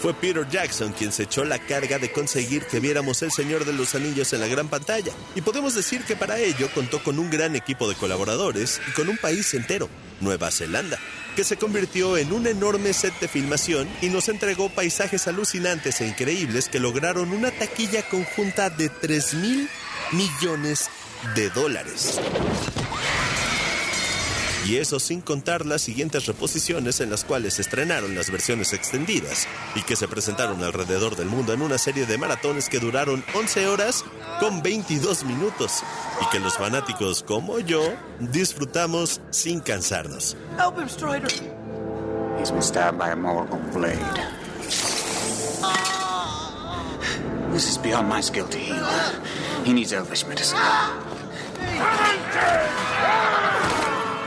Fue 0.02 0.14
Peter 0.14 0.44
Jackson 0.48 0.92
quien 0.98 1.12
se 1.12 1.22
echó 1.22 1.44
la 1.44 1.60
carga 1.60 2.00
de 2.00 2.10
conseguir 2.10 2.66
que 2.66 2.80
viéramos 2.80 3.22
El 3.22 3.30
Señor 3.30 3.64
de 3.64 3.72
los 3.72 3.94
Anillos 3.94 4.32
en 4.32 4.40
la 4.40 4.48
gran 4.48 4.66
pantalla. 4.66 5.12
Y 5.36 5.42
podemos 5.42 5.76
decir 5.76 6.02
que 6.02 6.16
para 6.16 6.40
ello 6.40 6.68
contó 6.74 7.00
con 7.04 7.20
un 7.20 7.30
gran 7.30 7.54
equipo 7.54 7.88
de 7.88 7.94
colaboradores 7.94 8.80
y 8.88 8.90
con 8.94 9.08
un 9.08 9.16
país 9.16 9.54
entero, 9.54 9.88
Nueva 10.20 10.50
Zelanda, 10.50 10.98
que 11.36 11.44
se 11.44 11.56
convirtió 11.56 12.16
en 12.16 12.32
un 12.32 12.48
enorme 12.48 12.92
set 12.94 13.16
de 13.20 13.28
filmación 13.28 13.88
y 14.00 14.08
nos 14.08 14.28
entregó 14.28 14.70
paisajes 14.70 15.28
alucinantes 15.28 16.00
e 16.00 16.08
increíbles 16.08 16.68
que 16.68 16.80
lograron 16.80 17.30
una 17.30 17.52
taquilla 17.52 18.02
conjunta 18.02 18.70
de 18.70 18.88
3 18.88 19.34
mil 19.34 19.68
millones 20.10 20.90
de 21.36 21.48
dólares. 21.50 22.18
Y 24.66 24.76
eso 24.76 25.00
sin 25.00 25.20
contar 25.20 25.66
las 25.66 25.82
siguientes 25.82 26.26
reposiciones 26.26 27.00
en 27.00 27.10
las 27.10 27.24
cuales 27.24 27.54
se 27.54 27.62
estrenaron 27.62 28.14
las 28.14 28.30
versiones 28.30 28.72
extendidas 28.72 29.48
y 29.74 29.82
que 29.82 29.96
se 29.96 30.06
presentaron 30.06 30.62
alrededor 30.62 31.16
del 31.16 31.26
mundo 31.26 31.52
en 31.52 31.62
una 31.62 31.78
serie 31.78 32.06
de 32.06 32.16
maratones 32.16 32.68
que 32.68 32.78
duraron 32.78 33.24
11 33.34 33.66
horas 33.66 34.04
con 34.38 34.62
22 34.62 35.24
minutos 35.24 35.82
y 36.20 36.26
que 36.30 36.38
los 36.38 36.56
fanáticos 36.56 37.24
como 37.24 37.58
yo 37.58 37.82
disfrutamos 38.20 39.20
sin 39.30 39.60
cansarnos. 39.60 40.36
Help 40.58 40.78
him, 40.78 40.88
Strider. 40.88 41.30
He's 42.38 42.50
been 42.50 42.62
stabbed 42.62 42.98
by 42.98 43.10
a 43.10 43.16
mortal 43.16 43.60
blade. 43.72 43.98
This 47.52 47.68
is 47.68 47.76
beyond 47.76 48.08
my 48.08 48.22
skill 48.22 48.48
to 48.48 48.58
heal. 48.58 48.86
He 49.64 49.72
needs 49.72 49.92
Elvish 49.92 50.26
medicine. 50.26 50.58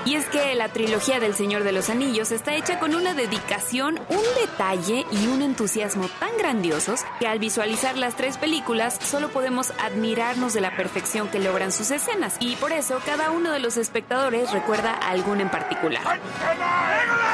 Y 0.06 0.16
es 0.16 0.26
que 0.28 0.54
la 0.54 0.70
trilogía 0.70 1.20
del 1.20 1.34
Señor 1.34 1.64
de 1.64 1.72
los 1.72 1.90
Anillos 1.90 2.32
está 2.32 2.54
hecha 2.54 2.80
con 2.80 2.94
una 2.94 3.16
dedicación, 3.16 4.00
un 4.10 4.24
detalle 4.40 5.04
y 5.12 5.28
un 5.28 5.42
entusiasmo 5.42 6.08
tan 6.20 6.38
grandiosos 6.38 7.02
que 7.20 7.28
al 7.28 7.40
visualizar 7.40 7.98
las 7.98 8.16
tres 8.16 8.38
películas 8.38 9.00
solo 9.02 9.30
podemos 9.30 9.74
admirarnos 9.80 10.54
de 10.54 10.62
la 10.62 10.76
perfección 10.76 11.28
que 11.30 11.40
logran 11.40 11.72
sus 11.72 11.90
escenas. 11.90 12.38
Y 12.40 12.56
por 12.58 12.72
eso 12.72 13.00
cada 13.04 13.32
uno 13.32 13.52
de 13.52 13.60
los 13.60 13.78
espectadores 13.78 14.52
recuerda 14.52 14.92
a 14.92 15.10
alguna 15.10 15.42
en 15.42 15.50
particular. 15.50 16.20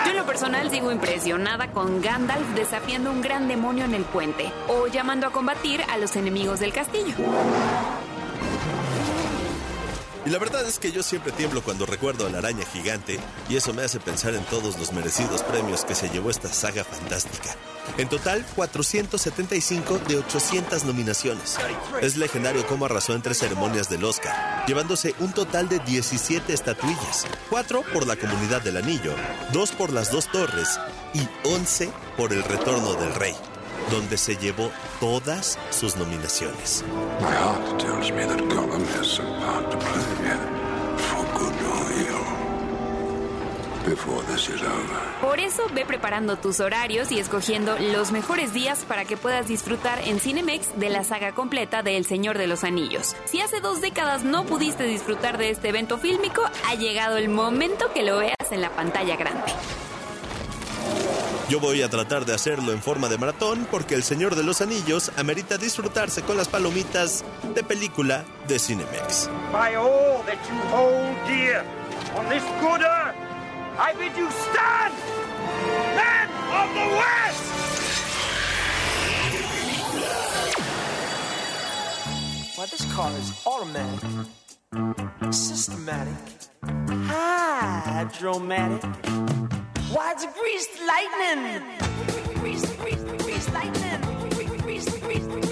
Yo 0.05 0.11
en 0.11 0.17
lo 0.17 0.25
personal 0.25 0.71
sigo 0.71 0.93
impresionada 0.93 1.71
con 1.71 2.01
Gandalf 2.01 2.47
desafiando 2.55 3.11
un 3.11 3.21
gran 3.21 3.49
demonio 3.49 3.83
en 3.83 3.95
el 3.95 4.05
puente 4.05 4.49
o 4.69 4.87
llamando 4.87 5.27
a 5.27 5.31
combatir 5.31 5.81
a 5.89 5.97
los 5.97 6.15
enemigos 6.15 6.61
del 6.61 6.71
castillo. 6.71 7.15
Y 10.25 10.29
la 10.29 10.37
verdad 10.37 10.65
es 10.67 10.77
que 10.77 10.91
yo 10.91 11.01
siempre 11.01 11.31
tiemblo 11.31 11.63
cuando 11.63 11.85
recuerdo 11.85 12.27
a 12.27 12.29
la 12.29 12.37
araña 12.37 12.65
gigante 12.65 13.19
y 13.49 13.55
eso 13.55 13.73
me 13.73 13.83
hace 13.83 13.99
pensar 13.99 14.35
en 14.35 14.43
todos 14.45 14.77
los 14.77 14.93
merecidos 14.93 15.41
premios 15.41 15.83
que 15.83 15.95
se 15.95 16.09
llevó 16.09 16.29
esta 16.29 16.53
saga 16.53 16.83
fantástica. 16.83 17.55
En 17.97 18.07
total, 18.07 18.45
475 18.55 19.99
de 20.07 20.17
800 20.17 20.85
nominaciones. 20.85 21.57
Es 22.01 22.17
legendario 22.17 22.65
cómo 22.67 22.85
arrasó 22.85 23.15
en 23.15 23.23
tres 23.23 23.39
ceremonias 23.39 23.89
del 23.89 24.03
Oscar, 24.03 24.65
llevándose 24.67 25.15
un 25.19 25.33
total 25.33 25.67
de 25.67 25.79
17 25.79 26.53
estatuillas, 26.53 27.25
4 27.49 27.83
por 27.91 28.05
la 28.05 28.15
Comunidad 28.15 28.61
del 28.61 28.77
Anillo, 28.77 29.15
2 29.53 29.71
por 29.71 29.91
las 29.91 30.11
dos 30.11 30.31
torres 30.31 30.79
y 31.13 31.27
11 31.47 31.89
por 32.15 32.31
el 32.31 32.43
Retorno 32.43 32.93
del 32.93 33.13
Rey, 33.15 33.35
donde 33.89 34.17
se 34.17 34.37
llevó 34.37 34.71
todas 34.99 35.57
sus 35.69 35.95
nominaciones. 35.95 36.83
Por 45.21 45.39
eso 45.39 45.63
ve 45.73 45.85
preparando 45.85 46.37
tus 46.37 46.59
horarios 46.59 47.11
y 47.11 47.19
escogiendo 47.19 47.77
los 47.79 48.11
mejores 48.11 48.53
días 48.53 48.85
para 48.87 49.05
que 49.05 49.17
puedas 49.17 49.47
disfrutar 49.47 49.99
en 50.07 50.19
Cinemex 50.19 50.79
de 50.79 50.89
la 50.89 51.03
saga 51.03 51.33
completa 51.33 51.81
de 51.81 51.97
El 51.97 52.05
Señor 52.05 52.37
de 52.37 52.47
los 52.47 52.63
Anillos. 52.63 53.15
Si 53.25 53.41
hace 53.41 53.59
dos 53.59 53.81
décadas 53.81 54.23
no 54.23 54.45
pudiste 54.45 54.83
disfrutar 54.83 55.37
de 55.37 55.49
este 55.49 55.69
evento 55.69 55.97
fílmico, 55.97 56.41
ha 56.67 56.75
llegado 56.75 57.17
el 57.17 57.29
momento 57.29 57.91
que 57.93 58.03
lo 58.03 58.17
veas 58.17 58.35
en 58.51 58.61
la 58.61 58.69
pantalla 58.69 59.15
grande. 59.15 59.51
Yo 61.51 61.59
voy 61.59 61.81
a 61.81 61.89
tratar 61.89 62.25
de 62.25 62.33
hacerlo 62.33 62.71
en 62.71 62.81
forma 62.81 63.09
de 63.09 63.17
maratón 63.17 63.67
porque 63.69 63.93
El 63.93 64.03
Señor 64.03 64.35
de 64.35 64.43
los 64.43 64.61
Anillos 64.61 65.11
amerita 65.17 65.57
disfrutarse 65.57 66.21
con 66.21 66.37
las 66.37 66.47
palomitas 66.47 67.25
de 67.53 67.61
película 67.61 68.23
de 68.47 68.57
Cinemex. 68.57 69.29
By 69.51 69.75
all 69.75 70.23
that 70.25 70.37
you 70.47 70.55
hold 70.71 71.13
dear 71.27 71.65
on 72.17 72.29
this 72.29 72.41
good 72.61 72.79
earth, 72.79 73.17
I 73.77 73.91
bid 73.99 74.15
you 74.17 74.29
stand, 74.31 74.93
men 75.93 76.29
of 76.53 76.73
the 76.73 76.87
West! 76.95 77.43
Why, 82.55 82.65
this 82.67 82.85
car 82.93 83.11
is 83.19 83.33
automatic, 83.45 83.99
systematic, 85.33 86.15
hydromatic. 87.09 88.85
Why's 89.93 90.25
greased 90.39 90.79
lightning? 90.87 91.63
Greased, 92.39 92.79
greased, 92.79 93.05
greased 93.17 93.53
lightning. 93.53 93.99
Greased, 94.61 95.01
greased, 95.01 95.29
greased. 95.29 95.50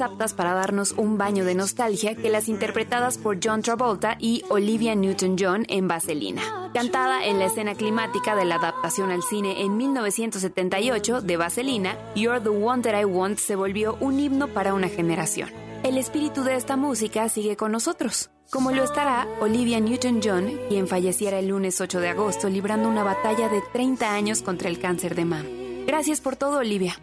Aptas 0.00 0.34
para 0.34 0.54
darnos 0.54 0.92
un 0.96 1.18
baño 1.18 1.44
de 1.44 1.54
nostalgia 1.54 2.14
que 2.14 2.30
las 2.30 2.48
interpretadas 2.48 3.18
por 3.18 3.38
John 3.42 3.62
Travolta 3.62 4.16
y 4.18 4.42
Olivia 4.48 4.94
Newton-John 4.94 5.64
en 5.68 5.88
Vaselina. 5.88 6.70
Cantada 6.74 7.24
en 7.24 7.38
la 7.38 7.46
escena 7.46 7.74
climática 7.74 8.36
de 8.36 8.44
la 8.44 8.56
adaptación 8.56 9.10
al 9.10 9.22
cine 9.22 9.62
en 9.62 9.76
1978 9.76 11.20
de 11.20 11.36
Vaselina, 11.36 11.96
You're 12.14 12.40
the 12.40 12.48
One 12.48 12.82
That 12.82 13.00
I 13.00 13.04
Want 13.04 13.38
se 13.38 13.56
volvió 13.56 13.96
un 14.00 14.20
himno 14.20 14.48
para 14.48 14.74
una 14.74 14.88
generación. 14.88 15.50
El 15.82 15.96
espíritu 15.98 16.44
de 16.44 16.56
esta 16.56 16.76
música 16.76 17.28
sigue 17.28 17.56
con 17.56 17.72
nosotros, 17.72 18.30
como 18.50 18.70
lo 18.72 18.82
estará 18.82 19.26
Olivia 19.40 19.80
Newton-John, 19.80 20.50
quien 20.68 20.88
falleciera 20.88 21.38
el 21.38 21.48
lunes 21.48 21.80
8 21.80 22.00
de 22.00 22.08
agosto 22.08 22.48
librando 22.48 22.88
una 22.88 23.04
batalla 23.04 23.48
de 23.48 23.62
30 23.72 24.12
años 24.12 24.42
contra 24.42 24.68
el 24.68 24.78
cáncer 24.78 25.14
de 25.14 25.24
mama. 25.24 25.59
Gracias 25.86 26.20
por 26.20 26.36
todo, 26.36 26.58
Olivia. 26.58 26.96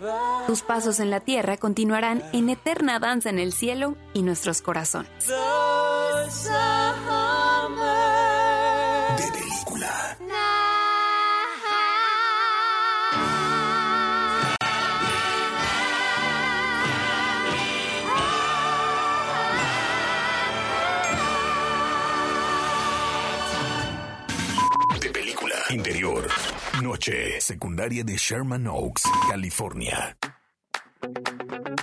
Tus 0.48 0.62
pasos 0.62 1.00
en 1.00 1.10
la 1.10 1.20
tierra 1.20 1.58
continuarán 1.58 2.24
en 2.34 2.50
eterna 2.50 3.00
danza 3.00 3.30
en 3.30 3.40
el 3.40 3.54
cielo 3.54 3.96
y 4.14 4.22
nuestros 4.22 4.62
corazones. 4.62 5.12
De 9.18 9.32
película. 9.32 10.18
De 25.02 25.10
película. 25.10 25.56
Interior. 25.70 26.07
Noche. 26.88 27.42
Secundaria 27.42 28.02
de 28.02 28.16
Sherman 28.16 28.66
Oaks, 28.66 29.04
California. 29.30 30.18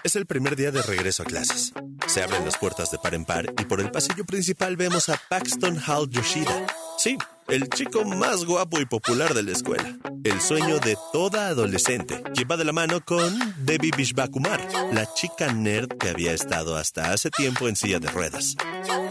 Es 0.02 0.16
el 0.16 0.24
primer 0.24 0.56
día 0.56 0.70
de 0.70 0.80
regreso 0.80 1.24
a 1.24 1.26
clases. 1.26 1.74
Se 2.06 2.22
abren 2.22 2.42
las 2.42 2.56
puertas 2.56 2.90
de 2.90 2.96
par 2.96 3.14
en 3.14 3.26
par 3.26 3.52
y 3.60 3.66
por 3.66 3.80
el 3.80 3.90
pasillo 3.90 4.24
principal 4.24 4.76
vemos 4.76 5.10
a 5.10 5.20
Paxton 5.28 5.78
Hall 5.86 6.08
Yoshida. 6.08 6.66
Sí, 6.96 7.18
el 7.48 7.68
chico 7.68 8.04
más 8.04 8.44
guapo 8.44 8.80
y 8.80 8.86
popular 8.86 9.34
de 9.34 9.42
la 9.42 9.52
escuela. 9.52 9.96
El 10.24 10.40
sueño 10.40 10.78
de 10.78 10.96
toda 11.12 11.48
adolescente. 11.48 12.22
Lleva 12.34 12.56
de 12.56 12.64
la 12.64 12.72
mano 12.72 13.04
con 13.04 13.38
Debbie 13.58 13.90
Bishbakumar, 13.96 14.60
la 14.92 15.12
chica 15.14 15.52
nerd 15.52 15.88
que 15.98 16.08
había 16.08 16.32
estado 16.32 16.76
hasta 16.76 17.12
hace 17.12 17.30
tiempo 17.30 17.68
en 17.68 17.76
silla 17.76 17.98
de 17.98 18.08
ruedas. 18.08 18.56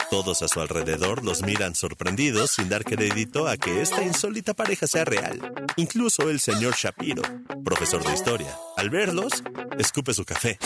Todos 0.09 0.41
a 0.41 0.47
su 0.47 0.59
alrededor 0.59 1.23
los 1.23 1.43
miran 1.43 1.75
sorprendidos 1.75 2.51
sin 2.51 2.69
dar 2.69 2.83
crédito 2.83 3.47
a 3.47 3.57
que 3.57 3.81
esta 3.81 4.03
insólita 4.03 4.53
pareja 4.53 4.87
sea 4.87 5.05
real. 5.05 5.39
Incluso 5.75 6.29
el 6.29 6.39
señor 6.39 6.75
Shapiro, 6.75 7.21
profesor 7.63 8.03
de 8.03 8.13
historia, 8.13 8.57
al 8.77 8.89
verlos, 8.89 9.43
escupe 9.77 10.13
su 10.13 10.25
café. 10.25 10.57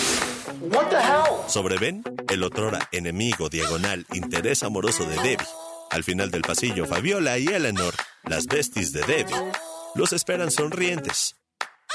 What 0.62 0.89
the 0.89 0.97
hell? 0.97 1.47
Sobre 1.47 1.77
Ben, 1.77 2.03
el 2.30 2.43
otrora 2.43 2.88
enemigo 2.91 3.49
diagonal 3.49 4.06
interés 4.13 4.63
amoroso 4.63 5.06
de 5.06 5.15
Debbie. 5.15 5.66
Al 5.89 6.04
final 6.04 6.32
del 6.32 6.41
pasillo, 6.41 6.86
Fabiola 6.86 7.38
y 7.38 7.47
Eleanor, 7.47 7.93
las 8.23 8.45
besties 8.45 8.91
de 8.91 9.02
Debbie, 9.02 9.52
los 9.95 10.13
esperan 10.13 10.52
sonrientes. 10.52 11.36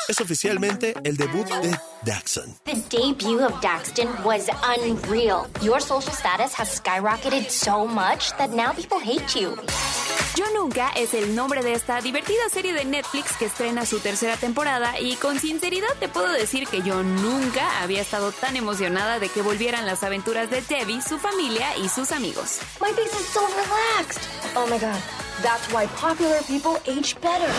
Es 0.08 0.20
oficialmente 0.20 0.94
el 1.04 1.16
debut 1.16 1.46
de 1.46 1.78
Daxon. 2.02 2.56
The 2.64 2.74
debut 2.90 3.40
of 3.40 3.60
Daxton 3.60 4.08
was 4.24 4.48
unreal. 4.76 5.46
Your 5.62 5.80
social 5.80 6.12
status 6.12 6.52
has 6.58 6.80
skyrocketed 6.80 7.48
so 7.50 7.86
much 7.86 8.36
that 8.36 8.50
now 8.50 8.72
people 8.72 8.98
hate 8.98 9.34
you. 9.38 9.56
Yo 10.34 10.44
Nunca 10.54 10.90
es 10.96 11.12
el 11.12 11.34
nombre 11.34 11.62
de 11.62 11.72
esta 11.74 12.00
divertida 12.00 12.48
serie 12.50 12.72
de 12.72 12.84
Netflix 12.84 13.36
que 13.36 13.46
estrena 13.46 13.84
su 13.84 13.98
tercera 13.98 14.36
temporada 14.36 14.98
y 14.98 15.16
con 15.16 15.38
sinceridad 15.38 15.92
te 16.00 16.08
puedo 16.08 16.30
decir 16.32 16.66
que 16.68 16.82
yo 16.82 17.02
nunca 17.02 17.82
había 17.82 18.00
estado 18.00 18.32
tan 18.32 18.56
emocionada 18.56 19.18
de 19.18 19.28
que 19.28 19.42
volvieran 19.42 19.84
las 19.86 20.02
aventuras 20.02 20.48
de 20.50 20.62
Debbie, 20.62 21.02
su 21.02 21.18
familia 21.18 21.76
y 21.76 21.88
sus 21.88 22.12
amigos. 22.12 22.60
My 22.80 22.92
face 22.92 23.12
is 23.20 23.26
so 23.26 23.40
relaxed. 23.40 24.22
Oh 24.56 24.66
my 24.66 24.78
god. 24.78 25.00
That's 25.42 25.70
why 25.72 25.86
popular 26.00 26.40
people 26.46 26.78
age 26.86 27.14
better. 27.20 27.52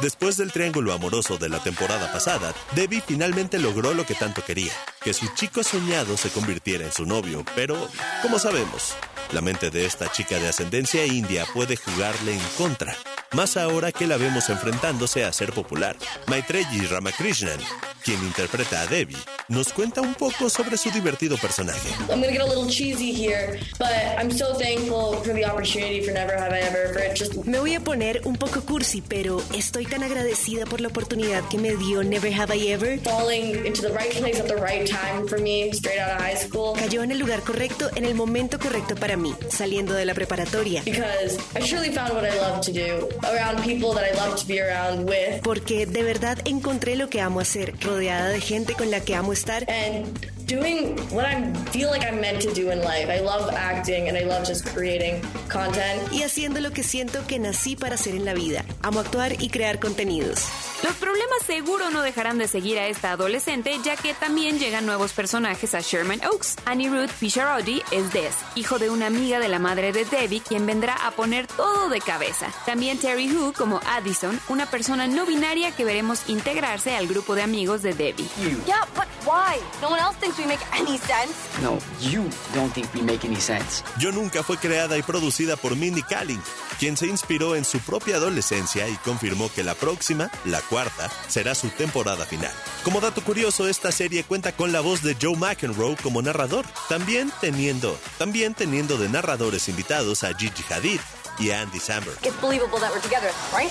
Después 0.00 0.36
del 0.36 0.52
triángulo 0.52 0.92
amoroso 0.92 1.38
de 1.38 1.48
la 1.48 1.62
temporada 1.62 2.12
pasada, 2.12 2.52
Debbie 2.74 3.00
finalmente 3.00 3.58
logró 3.58 3.94
lo 3.94 4.04
que 4.04 4.14
tanto 4.14 4.44
quería, 4.44 4.72
que 5.00 5.14
su 5.14 5.26
chico 5.34 5.62
soñado 5.62 6.16
se 6.16 6.30
convirtiera 6.30 6.84
en 6.84 6.92
su 6.92 7.06
novio, 7.06 7.44
pero, 7.54 7.88
como 8.20 8.38
sabemos, 8.38 8.94
la 9.32 9.40
mente 9.40 9.70
de 9.70 9.86
esta 9.86 10.10
chica 10.10 10.38
de 10.38 10.48
ascendencia 10.48 11.06
india 11.06 11.46
puede 11.54 11.76
jugarle 11.76 12.34
en 12.34 12.42
contra. 12.58 12.96
Más 13.34 13.56
ahora 13.56 13.90
que 13.92 14.06
la 14.06 14.16
vemos 14.16 14.48
enfrentándose 14.48 15.24
a 15.24 15.32
ser 15.32 15.52
popular. 15.52 15.96
Maitreyi 16.26 16.86
Ramakrishnan, 16.86 17.58
quien 18.04 18.22
interpreta 18.22 18.82
a 18.82 18.86
Debbie, 18.86 19.16
nos 19.48 19.72
cuenta 19.72 20.00
un 20.00 20.14
poco 20.14 20.48
sobre 20.48 20.76
su 20.76 20.90
divertido 20.90 21.36
personaje. 21.36 21.88
I'm 22.10 22.20
gonna 22.20 22.30
get 22.30 22.40
a 22.40 22.46
little 22.46 22.68
cheesy 22.68 23.12
here, 23.12 23.58
but 23.78 23.88
I'm 24.18 24.30
so 24.30 24.54
thankful 24.54 25.16
for 25.24 25.34
the 25.34 25.44
opportunity 25.44 26.00
for 26.02 26.12
Never 26.12 26.34
Have 26.38 26.52
I 26.52 26.60
Ever, 26.60 26.92
for 26.92 27.02
it 27.02 27.16
just 27.16 27.34
Me 27.44 27.58
voy 27.58 27.74
a 27.74 27.80
poner 27.80 28.20
un 28.24 28.36
poco 28.36 28.60
cursi, 28.62 29.00
pero 29.02 29.42
estoy 29.52 29.86
tan 29.86 30.02
agradecida 30.02 30.64
por 30.64 30.80
la 30.80 30.88
oportunidad 30.88 31.42
que 31.48 31.58
me 31.58 31.74
dio 31.76 32.04
Never 32.04 32.32
Have 32.32 32.56
I 32.56 32.68
Ever. 32.72 32.98
falling 33.00 33.66
into 33.66 33.82
the 33.82 33.92
right 33.92 34.12
place 34.16 34.38
at 34.40 34.46
the 34.46 34.56
right 34.56 34.88
time 34.88 35.26
for 35.28 35.40
me, 35.40 35.72
straight 35.72 35.98
out 36.00 36.12
of 36.12 36.20
high 36.22 36.36
school. 36.36 36.74
Cayó 36.78 37.02
en 37.02 37.10
el 37.10 37.18
lugar 37.18 37.40
correcto, 37.42 37.90
en 37.96 38.04
el 38.04 38.14
momento 38.14 38.58
correcto 38.58 38.94
para 38.94 39.16
mí, 39.16 39.34
saliendo 39.48 39.94
de 39.94 40.04
la 40.04 40.14
preparatoria. 40.14 40.82
Because 40.84 41.36
I 41.56 41.60
truly 41.60 41.90
found 41.92 42.12
what 42.14 42.24
I 42.24 42.36
love 42.38 42.60
to 42.60 42.72
do 42.72 43.08
around 43.32 43.62
people 43.62 43.92
that 43.94 44.04
I 44.04 44.14
love 44.16 44.36
to 44.40 44.46
be 44.46 44.60
around 44.60 45.08
with. 45.08 45.42
Porque 45.42 45.86
de 45.86 46.02
verdad 46.02 46.38
encontré 46.44 46.96
lo 46.96 47.08
que 47.08 47.20
amo 47.20 47.40
hacer, 47.40 47.74
rodeada 47.80 48.28
de 48.28 48.40
gente 48.40 48.74
con 48.74 48.90
la 48.90 49.00
que 49.00 49.14
amo 49.14 49.32
estar. 49.32 49.64
And 49.68 50.33
doing 50.46 50.96
what 51.10 51.24
I 51.26 51.52
feel 51.70 51.90
like 51.90 52.04
I'm 52.04 52.20
meant 52.20 52.42
to 52.42 52.52
do 52.52 52.70
in 52.70 52.80
life. 52.80 53.08
I 53.08 53.20
love 53.20 53.50
acting 53.54 54.08
and 54.08 54.16
I 54.16 54.24
love 54.24 54.46
just 54.46 54.66
creating 54.74 55.20
content. 55.50 56.02
Y 56.12 56.22
haciendo 56.22 56.60
lo 56.60 56.72
que 56.72 56.82
siento 56.82 57.26
que 57.26 57.38
nací 57.38 57.76
para 57.76 57.94
hacer 57.94 58.14
en 58.14 58.24
la 58.24 58.34
vida. 58.34 58.64
Amo 58.82 59.00
actuar 59.00 59.40
y 59.42 59.48
crear 59.50 59.78
contenidos. 59.80 60.40
Los 60.82 60.94
problemas 60.96 61.42
seguro 61.46 61.90
no 61.90 62.02
dejarán 62.02 62.36
de 62.36 62.46
seguir 62.46 62.78
a 62.78 62.88
esta 62.88 63.12
adolescente, 63.12 63.78
ya 63.82 63.96
que 63.96 64.12
también 64.12 64.58
llegan 64.58 64.84
nuevos 64.84 65.12
personajes 65.12 65.74
a 65.74 65.80
Sherman 65.80 66.20
Oaks. 66.26 66.56
Annie 66.66 66.90
Ruth 66.90 67.08
Fisherody 67.08 67.82
es 67.90 68.12
Des, 68.12 68.34
hijo 68.54 68.78
de 68.78 68.90
una 68.90 69.06
amiga 69.06 69.38
de 69.40 69.48
la 69.48 69.58
madre 69.58 69.92
de 69.92 70.04
Debbie, 70.04 70.42
quien 70.42 70.66
vendrá 70.66 70.94
a 71.06 71.12
poner 71.12 71.46
todo 71.46 71.88
de 71.88 72.00
cabeza. 72.00 72.48
También 72.66 72.98
Terry 72.98 73.32
Who 73.34 73.54
como 73.54 73.80
Addison, 73.86 74.38
una 74.48 74.66
persona 74.66 75.06
no 75.06 75.24
binaria 75.24 75.70
que 75.72 75.86
veremos 75.86 76.28
integrarse 76.28 76.94
al 76.94 77.06
grupo 77.06 77.34
de 77.34 77.42
amigos 77.42 77.80
de 77.82 77.94
Debbie. 77.94 78.28
Yeah, 78.66 78.86
but 78.94 79.06
why? 79.24 79.58
No 79.80 79.88
one 79.88 80.00
else 80.00 80.18
thinks 80.20 80.33
we 80.38 80.46
make 80.46 80.60
any 80.72 80.98
sense. 80.98 81.32
No, 81.62 81.78
you 82.00 82.24
don't 82.54 82.72
think 82.72 82.92
we 82.94 83.02
make 83.02 83.24
any 83.26 83.40
sense. 83.40 83.82
Yo 83.98 84.12
Nunca 84.12 84.42
fue 84.42 84.56
creada 84.56 84.96
y 84.96 85.02
producida 85.02 85.56
por 85.56 85.76
Mindy 85.76 86.02
Kaling, 86.02 86.40
quien 86.78 86.96
se 86.96 87.06
inspiró 87.06 87.56
en 87.56 87.64
su 87.64 87.78
propia 87.80 88.16
adolescencia 88.16 88.88
y 88.88 88.94
confirmó 88.98 89.50
que 89.52 89.64
la 89.64 89.74
próxima, 89.74 90.30
la 90.44 90.60
cuarta, 90.62 91.10
será 91.28 91.54
su 91.54 91.68
temporada 91.68 92.24
final. 92.24 92.52
Como 92.84 93.00
dato 93.00 93.22
curioso, 93.22 93.68
esta 93.68 93.90
serie 93.92 94.24
cuenta 94.24 94.52
con 94.52 94.72
la 94.72 94.80
voz 94.80 95.02
de 95.02 95.16
Joe 95.20 95.36
McEnroe 95.36 95.96
como 95.96 96.22
narrador, 96.22 96.64
también 96.88 97.32
teniendo, 97.40 97.98
también 98.18 98.54
teniendo 98.54 98.98
de 98.98 99.08
narradores 99.08 99.68
invitados 99.68 100.22
a 100.24 100.32
Gigi 100.34 100.64
Hadid 100.70 101.00
y 101.38 101.50
a 101.50 101.62
Andy 101.62 101.80
Samberg. 101.80 102.18
It's 102.22 102.40
believable 102.40 102.78
that 102.78 102.90
we're 102.92 103.02
together, 103.02 103.30
right? 103.52 103.70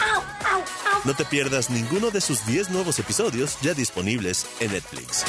Ow, 0.00 0.22
ow, 0.52 0.60
ow. 0.60 1.00
No 1.04 1.14
te 1.14 1.24
pierdas 1.24 1.70
ninguno 1.70 2.10
de 2.10 2.20
sus 2.20 2.44
10 2.46 2.70
nuevos 2.70 2.98
episodios 2.98 3.58
ya 3.62 3.74
disponibles 3.74 4.46
en 4.60 4.72
Netflix. 4.72 5.24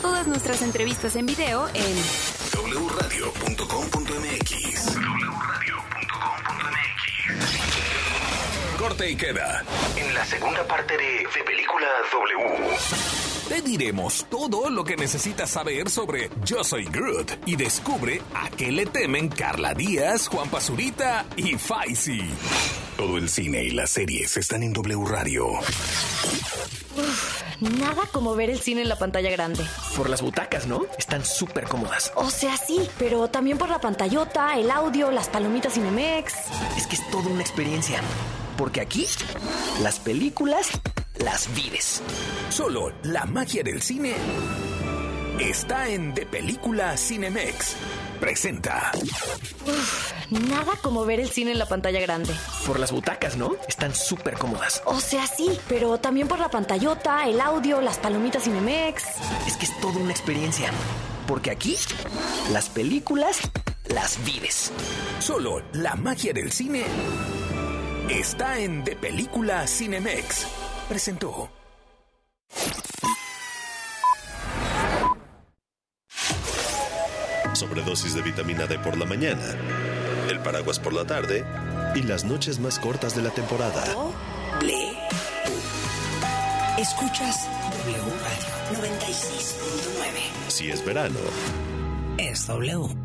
Todas 0.00 0.26
nuestras 0.26 0.62
entrevistas 0.62 1.16
en 1.16 1.26
video 1.26 1.68
en 1.74 1.96
wradio.com.mx. 2.88 3.62
Corte 8.78 9.10
y 9.10 9.16
queda. 9.16 9.62
En 9.96 10.14
la 10.14 10.24
segunda 10.24 10.66
parte 10.66 10.96
de 10.96 11.04
De 11.04 11.44
Película 11.44 11.86
W. 12.10 12.76
Te 13.48 13.60
diremos 13.62 14.26
todo 14.30 14.70
lo 14.70 14.82
que 14.84 14.96
necesitas 14.96 15.50
saber 15.50 15.90
sobre 15.90 16.30
Yo 16.44 16.64
Soy 16.64 16.84
Groot 16.86 17.32
y 17.46 17.56
descubre 17.56 18.22
a 18.34 18.50
qué 18.50 18.72
le 18.72 18.86
temen 18.86 19.28
Carla 19.28 19.74
Díaz, 19.74 20.28
Juan 20.28 20.48
Pazurita 20.48 21.26
y 21.36 21.58
Faisy. 21.58 22.30
Todo 22.96 23.18
el 23.18 23.28
cine 23.28 23.62
y 23.64 23.70
las 23.70 23.90
series 23.90 24.36
están 24.36 24.62
en 24.62 24.72
W 24.72 25.04
Radio. 25.06 25.46
Nada 27.62 28.02
como 28.10 28.34
ver 28.34 28.50
el 28.50 28.58
cine 28.58 28.82
en 28.82 28.88
la 28.88 28.98
pantalla 28.98 29.30
grande. 29.30 29.64
Por 29.96 30.10
las 30.10 30.20
butacas, 30.20 30.66
¿no? 30.66 30.84
Están 30.98 31.24
súper 31.24 31.64
cómodas. 31.68 32.12
O 32.16 32.28
sea, 32.28 32.56
sí, 32.56 32.90
pero 32.98 33.28
también 33.28 33.56
por 33.56 33.68
la 33.68 33.80
pantallota, 33.80 34.56
el 34.58 34.68
audio, 34.68 35.12
las 35.12 35.28
palomitas 35.28 35.74
Cinemex. 35.74 36.34
Es 36.76 36.88
que 36.88 36.96
es 36.96 37.10
toda 37.10 37.28
una 37.28 37.40
experiencia. 37.40 38.00
Porque 38.56 38.80
aquí, 38.80 39.06
las 39.80 40.00
películas 40.00 40.70
las 41.18 41.54
vives. 41.54 42.02
Solo 42.50 42.92
la 43.04 43.26
magia 43.26 43.62
del 43.62 43.80
cine 43.80 44.14
está 45.38 45.88
en 45.88 46.14
De 46.14 46.26
Película 46.26 46.96
Cinemex. 46.96 47.76
Presenta. 48.22 48.92
Nada 50.30 50.74
como 50.80 51.04
ver 51.04 51.18
el 51.18 51.28
cine 51.28 51.50
en 51.50 51.58
la 51.58 51.66
pantalla 51.66 51.98
grande. 51.98 52.32
Por 52.64 52.78
las 52.78 52.92
butacas, 52.92 53.36
¿no? 53.36 53.56
Están 53.66 53.96
súper 53.96 54.34
cómodas. 54.34 54.80
O 54.84 55.00
sea, 55.00 55.26
sí, 55.26 55.58
pero 55.68 55.98
también 55.98 56.28
por 56.28 56.38
la 56.38 56.48
pantallota, 56.48 57.26
el 57.26 57.40
audio, 57.40 57.80
las 57.80 57.98
palomitas 57.98 58.44
Cinemex. 58.44 59.02
Es 59.48 59.56
que 59.56 59.64
es 59.64 59.80
toda 59.80 59.96
una 59.96 60.12
experiencia. 60.12 60.70
Porque 61.26 61.50
aquí, 61.50 61.76
las 62.52 62.68
películas 62.68 63.40
las 63.88 64.24
vives. 64.24 64.70
Solo 65.18 65.60
la 65.72 65.96
magia 65.96 66.32
del 66.32 66.52
cine 66.52 66.84
está 68.08 68.56
en 68.60 68.84
De 68.84 68.94
Película 68.94 69.66
Cinemex. 69.66 70.46
Presentó. 70.88 71.50
Sobredosis 77.62 78.16
de 78.16 78.22
vitamina 78.22 78.66
D 78.66 78.76
por 78.80 78.96
la 78.96 79.04
mañana, 79.06 79.54
el 80.28 80.40
paraguas 80.40 80.80
por 80.80 80.92
la 80.92 81.04
tarde 81.04 81.44
y 81.94 82.02
las 82.02 82.24
noches 82.24 82.58
más 82.58 82.80
cortas 82.80 83.14
de 83.14 83.22
la 83.22 83.30
temporada. 83.30 83.84
Escuchas 86.76 87.48
W 87.86 87.96
Radio 87.96 88.82
96.9. 88.82 90.48
Si 90.48 90.70
es 90.72 90.84
verano, 90.84 91.20
Es 92.18 92.48
W. 92.48 92.96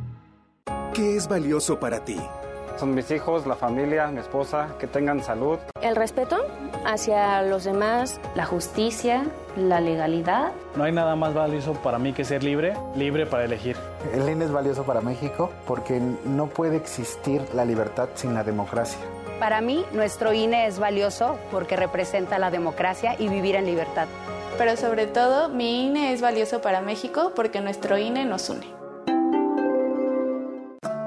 ¿Qué 0.96 1.17
es 1.17 1.28
valioso 1.28 1.80
para 1.80 2.04
ti? 2.04 2.20
Son 2.80 2.96
mis 2.96 3.12
hijos, 3.12 3.46
la 3.46 3.56
familia, 3.56 4.08
mi 4.08 4.22
esposa, 4.22 4.76
que 4.80 4.88
tengan 4.88 5.24
salud. 5.24 5.60
El 5.82 5.96
respeto 5.96 6.38
hacia 6.86 7.42
los 7.42 7.63
demás, 7.63 8.20
la 8.36 8.46
justicia, 8.46 9.26
la 9.56 9.80
legalidad. 9.80 10.52
No 10.76 10.84
hay 10.84 10.92
nada 10.92 11.16
más 11.16 11.34
valioso 11.34 11.74
para 11.74 12.00
mí 12.00 12.13
que 12.13 12.24
ser 12.24 12.44
libre, 12.44 12.74
libre 12.96 13.26
para 13.26 13.46
elegir. 13.46 13.76
El 14.13 14.30
INE 14.30 14.46
es 14.46 14.52
valioso 14.52 14.84
para 14.84 15.02
México 15.02 15.52
porque 15.66 16.02
no 16.26 16.48
puede 16.48 16.78
existir 16.78 17.42
la 17.54 17.66
libertad 17.66 18.10
sin 18.16 18.34
la 18.34 18.44
democracia. 18.44 19.00
Para 19.40 19.62
mí, 19.62 19.86
nuestro 19.92 20.34
INE 20.34 20.66
es 20.66 20.80
valioso 20.80 21.38
porque 21.52 21.76
representa 21.76 22.40
la 22.40 22.50
democracia 22.50 23.16
y 23.20 23.28
vivir 23.28 23.56
en 23.56 23.66
libertad. 23.66 24.08
Pero 24.58 24.76
sobre 24.76 25.06
todo, 25.06 25.50
mi 25.50 25.86
INE 25.86 26.13
es 26.13 26.22
valioso 26.22 26.62
para 26.62 26.82
México 26.82 27.32
porque 27.36 27.62
nuestro 27.62 27.98
INE 27.98 28.26
nos 28.26 28.50
une. 28.50 28.77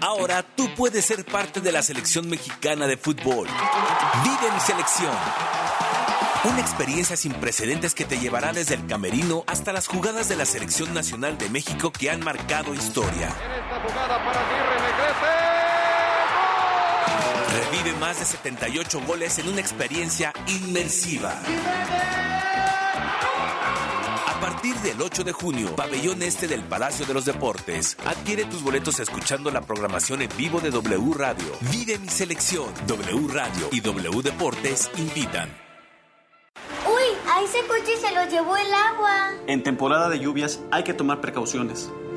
Ahora 0.00 0.42
tú 0.42 0.68
puedes 0.76 1.04
ser 1.04 1.24
parte 1.24 1.60
de 1.60 1.72
la 1.72 1.82
selección 1.82 2.28
mexicana 2.28 2.86
de 2.86 2.96
fútbol. 2.96 3.48
Vive 4.22 4.52
mi 4.52 4.60
selección. 4.60 5.14
Una 6.44 6.60
experiencia 6.60 7.16
sin 7.16 7.32
precedentes 7.32 7.92
que 7.94 8.04
te 8.04 8.18
llevará 8.18 8.52
desde 8.52 8.74
el 8.74 8.86
camerino 8.86 9.42
hasta 9.48 9.72
las 9.72 9.88
jugadas 9.88 10.28
de 10.28 10.36
la 10.36 10.46
selección 10.46 10.94
nacional 10.94 11.38
de 11.38 11.48
México 11.50 11.90
que 11.90 12.08
han 12.08 12.22
marcado 12.22 12.72
historia. 12.72 13.34
Revive 17.52 17.98
más 17.98 18.20
de 18.20 18.26
78 18.26 19.00
goles 19.06 19.38
en 19.38 19.48
una 19.48 19.60
experiencia 19.60 20.32
inmersiva. 20.46 21.34
Partir 24.46 24.76
del 24.76 25.02
8 25.02 25.24
de 25.24 25.32
junio, 25.32 25.74
pabellón 25.74 26.22
este 26.22 26.46
del 26.46 26.62
Palacio 26.62 27.04
de 27.04 27.12
los 27.12 27.24
Deportes. 27.24 27.96
Adquiere 28.06 28.44
tus 28.44 28.62
boletos 28.62 29.00
escuchando 29.00 29.50
la 29.50 29.60
programación 29.60 30.22
en 30.22 30.28
vivo 30.36 30.60
de 30.60 30.70
W 30.70 31.14
Radio. 31.14 31.46
Vive 31.72 31.98
mi 31.98 32.08
selección. 32.08 32.72
W 32.86 33.26
Radio 33.32 33.68
y 33.72 33.80
W 33.80 34.22
Deportes 34.22 34.88
invitan. 34.98 35.48
Uy, 36.86 37.18
a 37.28 37.42
ese 37.42 37.58
coche 37.66 37.96
se 38.00 38.14
lo 38.14 38.24
llevó 38.30 38.56
el 38.56 38.72
agua. 38.72 39.32
En 39.48 39.64
temporada 39.64 40.08
de 40.08 40.20
lluvias 40.20 40.60
hay 40.70 40.84
que 40.84 40.94
tomar 40.94 41.20
precauciones. 41.20 41.90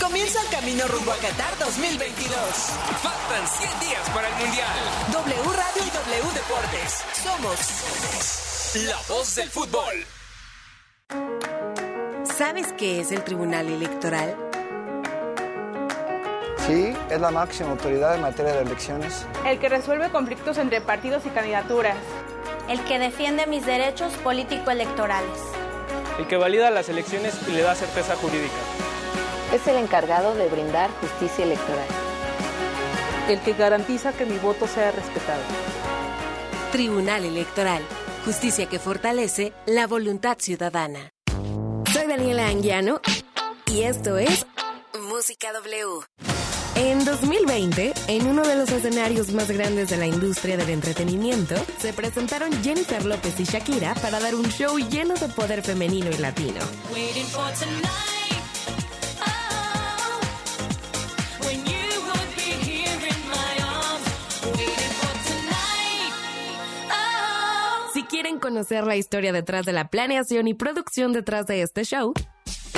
Comienza 0.00 0.40
el 0.42 0.48
camino 0.48 0.88
rumbo 0.88 1.12
a 1.12 1.16
Qatar 1.16 1.58
2022. 1.58 2.34
Faltan 3.02 3.46
100 3.46 3.80
días 3.80 4.10
para 4.14 4.28
el 4.28 4.34
Mundial. 4.34 4.78
W 5.12 5.52
Radio 5.52 5.82
y 5.86 5.90
W 5.90 6.32
Deportes. 6.34 7.04
Somos 7.22 8.86
la 8.86 8.96
voz 9.08 9.34
del 9.34 9.50
fútbol. 9.50 10.06
¿Sabes 12.24 12.72
qué 12.78 13.00
es 13.00 13.12
el 13.12 13.22
Tribunal 13.24 13.68
Electoral? 13.68 14.36
Sí, 16.66 16.94
es 17.10 17.20
la 17.20 17.30
máxima 17.30 17.72
autoridad 17.72 18.14
en 18.14 18.22
materia 18.22 18.52
de 18.54 18.62
elecciones. 18.62 19.26
El 19.44 19.58
que 19.58 19.68
resuelve 19.68 20.10
conflictos 20.10 20.56
entre 20.58 20.80
partidos 20.80 21.26
y 21.26 21.28
candidaturas. 21.30 21.96
El 22.68 22.82
que 22.84 22.98
defiende 22.98 23.46
mis 23.46 23.66
derechos 23.66 24.12
político-electorales. 24.24 25.38
El 26.18 26.26
que 26.26 26.36
valida 26.36 26.70
las 26.70 26.88
elecciones 26.88 27.34
y 27.46 27.50
le 27.50 27.62
da 27.62 27.74
certeza 27.74 28.16
jurídica. 28.16 28.54
Es 29.52 29.66
el 29.66 29.76
encargado 29.76 30.34
de 30.36 30.48
brindar 30.48 30.90
justicia 31.00 31.44
electoral. 31.44 31.86
El 33.28 33.40
que 33.40 33.52
garantiza 33.52 34.12
que 34.12 34.24
mi 34.24 34.38
voto 34.38 34.68
sea 34.68 34.92
respetado. 34.92 35.42
Tribunal 36.70 37.24
Electoral. 37.24 37.82
Justicia 38.24 38.66
que 38.66 38.78
fortalece 38.78 39.52
la 39.66 39.88
voluntad 39.88 40.38
ciudadana. 40.38 41.10
Soy 41.92 42.06
Daniela 42.06 42.46
Anguiano 42.46 43.00
y 43.66 43.82
esto 43.82 44.18
es 44.18 44.46
Música 45.08 45.52
W. 45.52 46.04
En 46.76 47.04
2020, 47.04 47.92
en 48.06 48.26
uno 48.28 48.46
de 48.46 48.54
los 48.54 48.70
escenarios 48.70 49.32
más 49.32 49.50
grandes 49.50 49.90
de 49.90 49.96
la 49.96 50.06
industria 50.06 50.56
del 50.56 50.70
entretenimiento, 50.70 51.56
se 51.78 51.92
presentaron 51.92 52.52
Jennifer 52.62 53.04
López 53.04 53.38
y 53.40 53.44
Shakira 53.44 53.94
para 53.96 54.20
dar 54.20 54.36
un 54.36 54.46
show 54.46 54.78
lleno 54.78 55.14
de 55.14 55.28
poder 55.28 55.62
femenino 55.62 56.08
y 56.08 56.18
latino. 56.18 56.60
Quieren 68.20 68.38
conocer 68.38 68.86
la 68.86 68.96
historia 68.96 69.32
detrás 69.32 69.64
de 69.64 69.72
la 69.72 69.88
planeación 69.88 70.46
y 70.46 70.52
producción 70.52 71.14
detrás 71.14 71.46
de 71.46 71.62
este 71.62 71.84
show, 71.84 72.12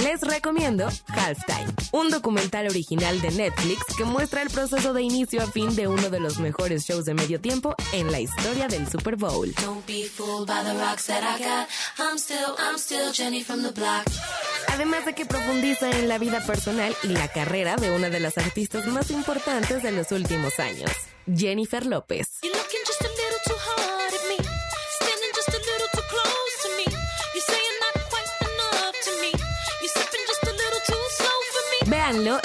les 0.01 0.21
recomiendo 0.21 0.87
Halftime, 1.09 1.67
un 1.91 2.11
documental 2.11 2.69
original 2.69 3.21
de 3.21 3.33
Netflix 3.33 3.81
que 3.99 4.05
muestra 4.05 4.43
el 4.43 4.51
proceso 4.51 4.95
de 4.95 5.03
inicio 5.03 5.43
a 5.43 5.49
fin 5.49 5.75
de 5.75 5.89
uno 5.89 6.11
de 6.11 6.21
los 6.21 6.39
mejores 6.39 6.85
shows 6.85 7.07
de 7.07 7.15
medio 7.15 7.41
tiempo 7.41 7.75
en 7.93 8.13
la 8.13 8.21
historia 8.21 8.69
del 8.69 8.89
Super 8.89 9.17
Bowl. 9.17 9.53
Además 14.69 15.05
de 15.05 15.15
que 15.17 15.27
profundiza 15.27 15.91
en 15.91 16.09
la 16.09 16.19
vida 16.19 16.41
personal 16.47 16.95
y 17.03 17.09
la 17.09 17.27
carrera 17.27 17.75
de 17.75 17.91
una 17.91 18.11
de 18.11 18.21
las 18.21 18.39
artistas 18.39 18.87
más 18.87 19.11
importantes 19.11 19.83
de 19.83 19.91
los 19.91 20.13
últimos 20.13 20.61
años, 20.61 20.93
Jennifer 21.27 21.85
López. 21.85 22.29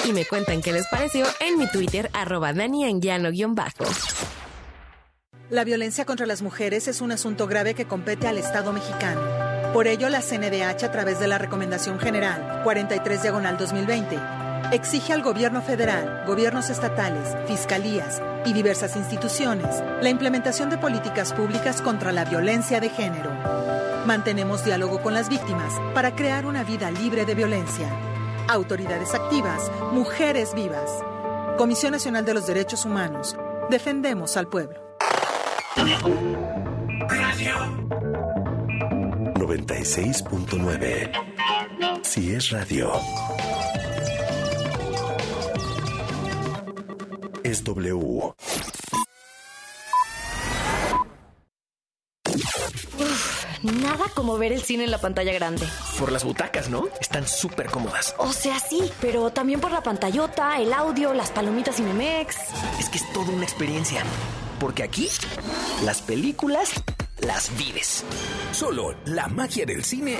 Y 0.06 0.12
me 0.14 0.24
cuentan 0.24 0.62
qué 0.62 0.72
les 0.72 0.86
pareció 0.86 1.26
en 1.40 1.58
mi 1.58 1.68
Twitter, 1.70 2.08
arroba 2.14 2.54
bajo 2.54 3.84
La 5.50 5.64
violencia 5.64 6.06
contra 6.06 6.24
las 6.24 6.40
mujeres 6.40 6.88
es 6.88 7.02
un 7.02 7.12
asunto 7.12 7.46
grave 7.46 7.74
que 7.74 7.84
compete 7.84 8.26
al 8.26 8.38
Estado 8.38 8.72
mexicano. 8.72 9.20
Por 9.74 9.86
ello, 9.86 10.08
la 10.08 10.22
CNDH, 10.22 10.84
a 10.84 10.90
través 10.90 11.20
de 11.20 11.28
la 11.28 11.36
Recomendación 11.36 11.98
General 12.00 12.62
43 12.64 13.20
Diagonal 13.20 13.58
2020, 13.58 14.18
exige 14.72 15.12
al 15.12 15.22
gobierno 15.22 15.60
federal, 15.60 16.24
gobiernos 16.26 16.70
estatales, 16.70 17.36
fiscalías 17.46 18.22
y 18.46 18.54
diversas 18.54 18.96
instituciones 18.96 19.82
la 20.00 20.08
implementación 20.08 20.70
de 20.70 20.78
políticas 20.78 21.34
públicas 21.34 21.82
contra 21.82 22.12
la 22.12 22.24
violencia 22.24 22.80
de 22.80 22.88
género. 22.88 23.30
Mantenemos 24.06 24.64
diálogo 24.64 25.02
con 25.02 25.12
las 25.12 25.28
víctimas 25.28 25.74
para 25.92 26.16
crear 26.16 26.46
una 26.46 26.64
vida 26.64 26.90
libre 26.90 27.26
de 27.26 27.34
violencia. 27.34 28.07
Autoridades 28.48 29.14
activas, 29.14 29.70
mujeres 29.92 30.54
vivas. 30.54 30.90
Comisión 31.58 31.92
Nacional 31.92 32.24
de 32.24 32.32
los 32.32 32.46
Derechos 32.46 32.86
Humanos. 32.86 33.36
Defendemos 33.68 34.38
al 34.38 34.48
pueblo. 34.48 34.80
Radio 35.76 36.16
96.9. 39.34 42.02
Si 42.02 42.32
es 42.32 42.48
radio. 42.50 42.90
Es 47.44 47.62
W. 47.64 48.34
Nada 53.82 54.04
como 54.14 54.38
ver 54.38 54.52
el 54.52 54.62
cine 54.62 54.84
en 54.84 54.90
la 54.90 54.98
pantalla 54.98 55.32
grande. 55.32 55.66
Por 55.98 56.12
las 56.12 56.24
butacas, 56.24 56.68
¿no? 56.68 56.88
Están 57.00 57.26
súper 57.26 57.66
cómodas. 57.66 58.14
O 58.18 58.32
sea, 58.32 58.58
sí, 58.60 58.90
pero 59.00 59.30
también 59.30 59.60
por 59.60 59.70
la 59.70 59.82
pantallota, 59.82 60.58
el 60.58 60.72
audio, 60.72 61.12
las 61.12 61.30
palomitas 61.30 61.76
Cinemex. 61.76 62.36
Es 62.78 62.88
que 62.88 62.98
es 62.98 63.12
toda 63.12 63.30
una 63.30 63.44
experiencia. 63.44 64.02
Porque 64.58 64.82
aquí, 64.82 65.08
las 65.84 66.02
películas 66.02 66.72
las 67.20 67.56
vives. 67.56 68.04
Solo 68.52 68.94
la 69.06 69.28
magia 69.28 69.66
del 69.66 69.84
cine 69.84 70.16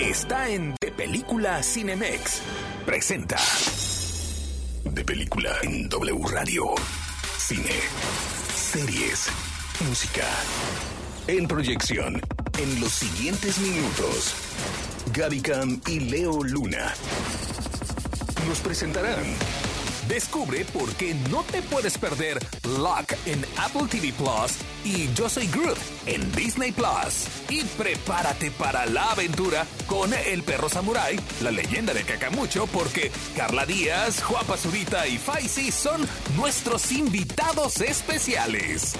está 0.00 0.48
en 0.48 0.74
De 0.80 0.92
Película 0.92 1.62
Cinemex. 1.62 2.42
Presenta. 2.84 3.36
De 4.84 5.04
Película 5.04 5.50
en 5.62 5.88
W 5.88 6.28
Radio. 6.28 6.74
Cine. 7.38 7.80
Series. 8.54 9.28
Música. 9.88 10.24
En 11.28 11.48
proyección, 11.48 12.22
en 12.56 12.80
los 12.80 12.92
siguientes 12.92 13.58
minutos, 13.58 14.32
Gaby 15.12 15.40
Cam 15.40 15.80
y 15.88 15.98
Leo 15.98 16.44
Luna 16.44 16.94
nos 18.46 18.60
presentarán. 18.60 19.24
Descubre 20.06 20.64
por 20.66 20.88
qué 20.94 21.14
no 21.28 21.42
te 21.42 21.62
puedes 21.62 21.98
perder 21.98 22.38
Lock 22.78 23.14
en 23.26 23.44
Apple 23.58 23.88
TV 23.90 24.12
Plus 24.12 24.52
y 24.84 25.12
Yo 25.14 25.28
Soy 25.28 25.48
Groot 25.48 25.76
en 26.06 26.30
Disney 26.30 26.70
Plus. 26.70 27.26
Y 27.48 27.64
prepárate 27.76 28.52
para 28.52 28.86
la 28.86 29.10
aventura 29.10 29.66
con 29.88 30.14
El 30.14 30.44
Perro 30.44 30.68
Samurai, 30.68 31.18
la 31.42 31.50
leyenda 31.50 31.92
de 31.92 32.04
Cacamucho, 32.04 32.68
porque 32.68 33.10
Carla 33.36 33.66
Díaz, 33.66 34.22
Juan 34.22 34.46
Pazurita 34.46 35.08
y 35.08 35.18
Faisy 35.18 35.72
son 35.72 36.06
nuestros 36.36 36.92
invitados 36.92 37.80
especiales. 37.80 38.94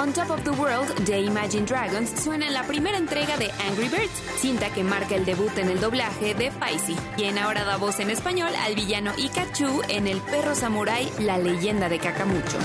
On 0.00 0.12
Top 0.12 0.30
of 0.30 0.42
the 0.42 0.50
World 0.50 0.92
de 1.04 1.20
Imagine 1.20 1.64
Dragons 1.64 2.10
suena 2.20 2.48
en 2.48 2.52
la 2.54 2.64
primera 2.64 2.98
entrega 2.98 3.36
de 3.36 3.52
Angry 3.68 3.88
Birds, 3.88 4.40
cinta 4.40 4.70
que 4.70 4.82
marca 4.82 5.14
el 5.14 5.24
debut 5.24 5.56
en 5.56 5.68
el 5.68 5.78
doblaje 5.78 6.34
de 6.34 6.50
Faisy, 6.50 6.96
quien 7.14 7.38
ahora 7.38 7.62
da 7.64 7.76
voz 7.76 8.00
en 8.00 8.10
español 8.10 8.50
al 8.56 8.74
villano 8.74 9.12
Ikachu 9.16 9.82
en 9.88 10.08
El 10.08 10.20
perro 10.20 10.56
samurái, 10.56 11.08
la 11.20 11.38
leyenda 11.38 11.88
de 11.88 12.00
Cacamucho. 12.00 12.58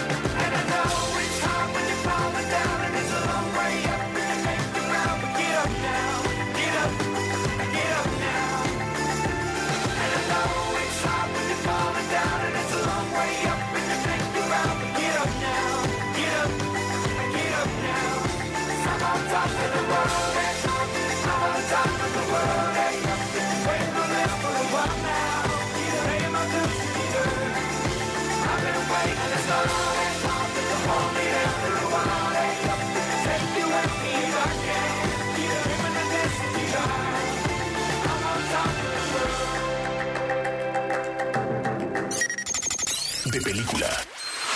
De 43.33 43.41
película. 43.41 43.89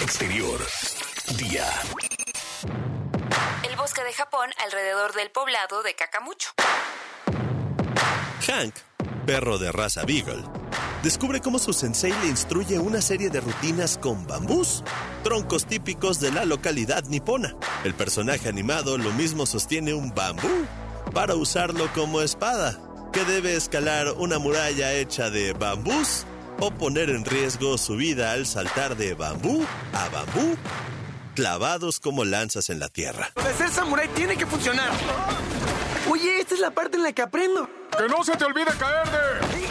Exterior. 0.03 0.59
Día. 1.35 1.65
El 3.67 3.75
bosque 3.75 4.03
de 4.03 4.13
Japón 4.13 4.51
alrededor 4.63 5.15
del 5.15 5.31
poblado 5.31 5.81
de 5.81 5.95
Cacamucho. 5.95 6.51
Hank, 8.45 8.75
perro 9.25 9.57
de 9.57 9.71
raza 9.71 10.05
Beagle, 10.05 10.43
descubre 11.01 11.41
cómo 11.41 11.57
su 11.57 11.73
sensei 11.73 12.13
le 12.21 12.27
instruye 12.27 12.77
una 12.77 13.01
serie 13.01 13.31
de 13.31 13.41
rutinas 13.41 13.97
con 13.97 14.27
bambús, 14.27 14.83
troncos 15.23 15.65
típicos 15.65 16.19
de 16.19 16.31
la 16.31 16.45
localidad 16.45 17.03
nipona. 17.05 17.55
El 17.83 17.95
personaje 17.95 18.47
animado 18.47 18.99
lo 18.99 19.11
mismo 19.13 19.47
sostiene 19.47 19.95
un 19.95 20.13
bambú 20.13 20.67
para 21.15 21.33
usarlo 21.33 21.91
como 21.95 22.21
espada, 22.21 22.77
que 23.11 23.23
debe 23.23 23.55
escalar 23.55 24.11
una 24.11 24.37
muralla 24.37 24.93
hecha 24.93 25.31
de 25.31 25.53
bambús 25.53 26.27
o 26.59 26.71
poner 26.71 27.09
en 27.09 27.25
riesgo 27.25 27.77
su 27.77 27.95
vida 27.95 28.31
al 28.31 28.45
saltar 28.45 28.95
de 28.95 29.13
bambú 29.13 29.65
a 29.93 30.09
bambú, 30.09 30.57
clavados 31.35 31.99
como 31.99 32.25
lanzas 32.25 32.69
en 32.69 32.79
la 32.79 32.89
tierra. 32.89 33.31
De 33.35 33.53
ser 33.53 33.69
samurái 33.69 34.07
tiene 34.09 34.35
que 34.37 34.45
funcionar. 34.45 34.91
Oye, 36.09 36.39
esta 36.39 36.55
es 36.55 36.59
la 36.59 36.71
parte 36.71 36.97
en 36.97 37.03
la 37.03 37.11
que 37.11 37.21
aprendo. 37.21 37.69
¡Que 37.97 38.07
no 38.07 38.23
se 38.23 38.35
te 38.35 38.45
olvide 38.45 38.65
caer 38.79 39.07
de... 39.09 39.67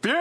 pie! 0.00 0.14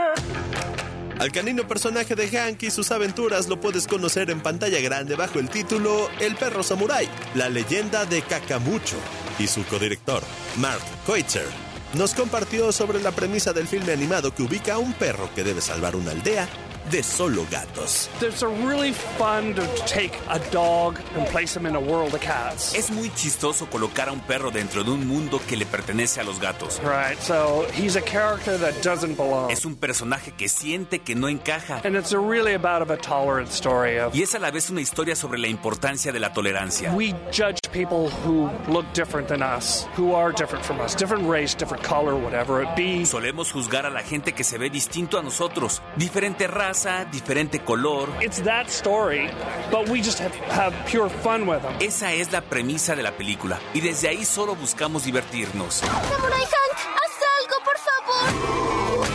Al 1.20 1.32
canino 1.32 1.68
personaje 1.68 2.16
de 2.16 2.28
Hank 2.28 2.64
y 2.64 2.72
sus 2.72 2.92
aventuras 2.92 3.48
lo 3.48 3.60
puedes 3.60 3.88
conocer 3.88 4.30
en 4.30 4.42
pantalla 4.42 4.80
grande 4.82 5.16
bajo 5.16 5.40
el 5.40 5.50
título 5.50 6.10
El 6.20 6.36
perro 6.36 6.64
samurái, 6.64 7.08
la 7.36 7.50
leyenda 7.50 8.06
de 8.06 8.22
Cacamucho. 8.22 8.98
Y 9.40 9.48
su 9.48 9.64
codirector, 9.66 10.24
Mark 10.58 10.82
Koitzer, 11.06 11.48
nos 11.94 12.14
compartió 12.14 12.72
sobre 12.72 13.02
la 13.02 13.12
premisa 13.12 13.54
del 13.54 13.68
filme 13.68 13.94
animado 13.94 14.34
que 14.34 14.44
ubica 14.44 14.76
a 14.76 14.78
un 14.80 14.94
perro 14.94 15.30
que 15.36 15.44
debe 15.44 15.62
salvar 15.62 15.96
una 15.96 16.12
aldea 16.12 16.48
de 16.92 17.04
solo 17.04 17.46
gatos. 17.50 18.10
It's 18.22 18.42
really 18.44 18.94
fun 19.18 19.54
to 19.56 19.66
take 19.86 20.14
a 20.30 20.40
dog 20.52 21.00
and 21.16 21.26
place 21.28 21.56
him 21.58 21.66
in 21.66 21.76
a 21.76 21.80
world 21.80 22.14
of 22.14 22.22
cats. 22.22 22.74
Es 22.76 22.92
muy 22.92 23.10
chistoso 23.16 23.68
colocar 23.70 24.10
a 24.10 24.12
un 24.12 24.20
perro 24.22 24.52
dentro 24.52 24.84
de 24.84 24.92
un 24.92 25.08
mundo 25.08 25.40
que 25.48 25.56
le 25.58 25.66
pertenece 25.66 26.20
a 26.20 26.24
los 26.24 26.40
gatos. 26.40 26.80
Right, 26.84 27.20
so 27.20 27.66
he's 27.74 27.96
a 27.96 28.02
character 28.02 28.58
that 28.60 28.74
doesn't 28.84 29.16
belong. 29.18 29.52
Es 29.52 29.66
un 29.66 29.76
personaje 29.76 30.32
que 30.32 30.48
siente 30.50 31.00
que 31.00 31.16
no 31.16 31.28
encaja. 31.30 31.82
And 31.86 31.96
it's 31.96 32.14
a 32.14 32.20
really 32.20 32.54
about 32.54 32.90
a 32.90 32.98
tolerant 32.98 33.50
story 33.50 34.00
of 34.00 34.16
Y 34.16 34.22
es 34.22 34.36
a 34.36 34.40
la 34.40 34.52
vez 34.52 34.70
una 34.70 34.82
historia 34.82 35.16
sobre 35.16 35.40
la 35.40 35.48
importancia 35.48 36.12
de 36.12 36.20
la 36.20 36.34
tolerancia. 36.34 36.92
we 36.94 37.14
judge 37.32 37.58
people 37.72 38.10
who 38.24 38.50
look 38.72 38.86
different 38.94 39.28
than 39.28 39.42
us, 39.42 39.88
who 39.98 40.14
are 40.14 40.32
different 40.32 40.64
from 40.64 40.80
us, 40.80 40.96
different 40.96 41.28
race, 41.28 41.56
different 41.56 41.84
color, 41.84 42.16
whatever 42.16 42.62
it 42.62 42.70
be. 42.76 43.06
Solemos 43.06 43.52
juzgar 43.52 43.86
a 43.86 43.90
la 43.90 44.04
gente 44.04 44.34
que 44.34 44.44
se 44.44 44.58
ve 44.58 44.70
distinto 44.70 45.18
a 45.18 45.24
nosotros, 45.24 45.82
diferente 45.96 46.48
raza, 46.48 46.73
diferente 47.12 47.60
color. 47.60 48.10
It's 48.22 48.42
that 48.44 48.68
story, 48.70 49.30
but 49.72 49.88
we 49.90 50.02
just 50.02 50.20
have, 50.20 50.34
have 50.50 50.74
pure 50.86 51.10
fun 51.10 51.48
with 51.48 51.62
them. 51.62 51.74
Esa 51.80 52.14
es 52.14 52.32
la 52.32 52.42
premisa 52.42 52.96
de 52.96 53.04
la 53.04 53.12
película 53.12 53.60
y 53.74 53.82
desde 53.82 54.10
ahí 54.10 54.26
solo 54.26 54.56
buscamos 54.56 55.06
divertirnos. 55.06 55.76
Samurai 55.76 56.42
Hank, 56.42 56.78
haz 56.96 57.20
algo, 57.40 57.56
por 57.64 57.78
favor. 57.78 59.08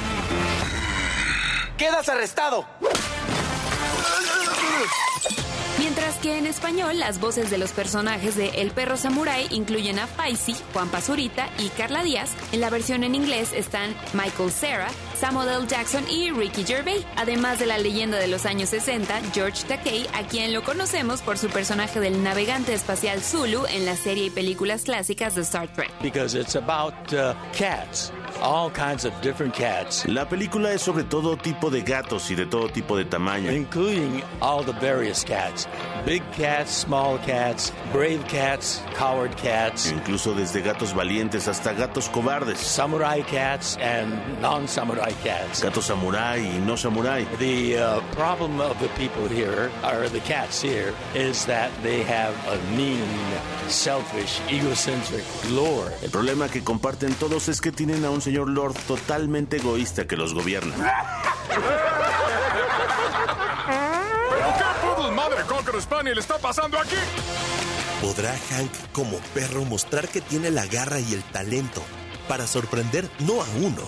¡Quedas 1.76 2.08
arrestado! 2.08 2.64
Mientras 6.08 6.24
que 6.24 6.38
en 6.38 6.46
español 6.46 6.98
las 6.98 7.20
voces 7.20 7.50
de 7.50 7.58
los 7.58 7.72
personajes 7.72 8.34
de 8.34 8.48
El 8.62 8.70
perro 8.70 8.96
samurái 8.96 9.46
incluyen 9.50 9.98
a 9.98 10.06
Faisy, 10.06 10.56
Juan 10.72 10.88
Pazurita 10.88 11.50
y 11.58 11.68
Carla 11.68 12.02
Díaz. 12.02 12.30
En 12.50 12.62
la 12.62 12.70
versión 12.70 13.04
en 13.04 13.14
inglés 13.14 13.52
están 13.52 13.94
Michael 14.14 14.50
Cera, 14.50 14.88
Samuel 15.20 15.50
L. 15.50 15.66
Jackson 15.66 16.02
y 16.08 16.30
Ricky 16.30 16.64
Gervais, 16.64 17.04
además 17.16 17.58
de 17.58 17.66
la 17.66 17.76
leyenda 17.76 18.16
de 18.16 18.26
los 18.26 18.46
años 18.46 18.70
60, 18.70 19.20
George 19.34 19.64
Takei, 19.68 20.06
a 20.14 20.26
quien 20.26 20.54
lo 20.54 20.64
conocemos 20.64 21.20
por 21.20 21.36
su 21.36 21.48
personaje 21.48 22.00
del 22.00 22.22
navegante 22.22 22.72
espacial 22.72 23.20
Zulu 23.20 23.66
en 23.66 23.84
la 23.84 23.94
serie 23.94 24.24
y 24.24 24.30
películas 24.30 24.84
clásicas 24.84 25.34
de 25.34 25.42
Star 25.42 25.68
Trek. 25.74 25.90
Because 26.00 26.34
it's 26.34 26.56
about 26.56 26.94
uh, 27.12 27.34
cats, 27.52 28.12
all 28.40 28.70
kinds 28.70 29.04
of 29.04 29.12
different 29.20 29.54
cats. 29.54 30.06
La 30.06 30.28
película 30.28 30.72
es 30.72 30.82
sobre 30.82 31.04
todo 31.04 31.36
tipo 31.36 31.70
de 31.70 31.82
gatos 31.82 32.30
y 32.30 32.34
de 32.34 32.46
todo 32.46 32.68
tipo 32.68 32.96
de 32.96 33.04
tamaño. 33.04 33.50
Including 33.50 34.22
all 34.40 34.64
the 34.64 34.72
various 34.74 35.24
cats. 35.24 35.66
Big 36.04 36.22
cats, 36.32 36.70
small 36.70 37.18
cats, 37.18 37.72
brave 37.92 38.26
cats, 38.28 38.82
coward 38.96 39.36
cats. 39.36 39.92
Incluso 39.92 40.34
desde 40.34 40.62
gatos 40.62 40.94
valientes 40.94 41.48
hasta 41.48 41.72
gatos 41.72 42.08
cobardes. 42.08 42.58
Samurai 42.58 43.22
cats 43.22 43.76
and 43.80 44.12
non-samurai 44.40 45.12
cats. 45.22 45.62
Gatos 45.62 45.86
samurai 45.86 46.38
y 46.38 46.58
no 46.64 46.76
samurai. 46.76 47.24
The 47.38 47.78
uh, 47.78 48.00
problem 48.12 48.60
of 48.60 48.78
the 48.80 48.88
people 48.96 49.28
here, 49.28 49.70
or 49.84 50.08
the 50.08 50.20
cats 50.20 50.60
here, 50.62 50.94
is 51.14 51.44
that 51.46 51.70
they 51.82 52.02
have 52.02 52.34
a 52.48 52.58
mean, 52.76 53.06
selfish, 53.68 54.40
egocentric 54.48 55.24
lord. 55.50 55.92
El 56.02 56.10
problema 56.10 56.48
que 56.48 56.62
comparten 56.62 57.14
todos 57.14 57.48
es 57.48 57.60
que 57.60 57.72
tienen 57.72 58.04
a 58.04 58.10
un 58.10 58.17
señor 58.22 58.48
Lord 58.48 58.74
totalmente 58.86 59.56
egoísta 59.58 60.06
que 60.06 60.16
los 60.16 60.34
gobierna. 60.34 60.74
¿Pero 64.30 64.46
qué 64.58 65.10
madre 65.14 65.42
Cocker 65.46 65.80
Spaniel 65.80 66.18
está 66.18 66.38
pasando 66.38 66.78
aquí? 66.78 66.96
¿Podrá 68.00 68.36
Hank 68.50 68.70
como 68.92 69.18
perro 69.34 69.64
mostrar 69.64 70.08
que 70.08 70.20
tiene 70.20 70.50
la 70.50 70.66
garra 70.66 71.00
y 71.00 71.14
el 71.14 71.22
talento 71.24 71.82
para 72.28 72.46
sorprender 72.46 73.08
no 73.20 73.42
a 73.42 73.46
uno, 73.60 73.82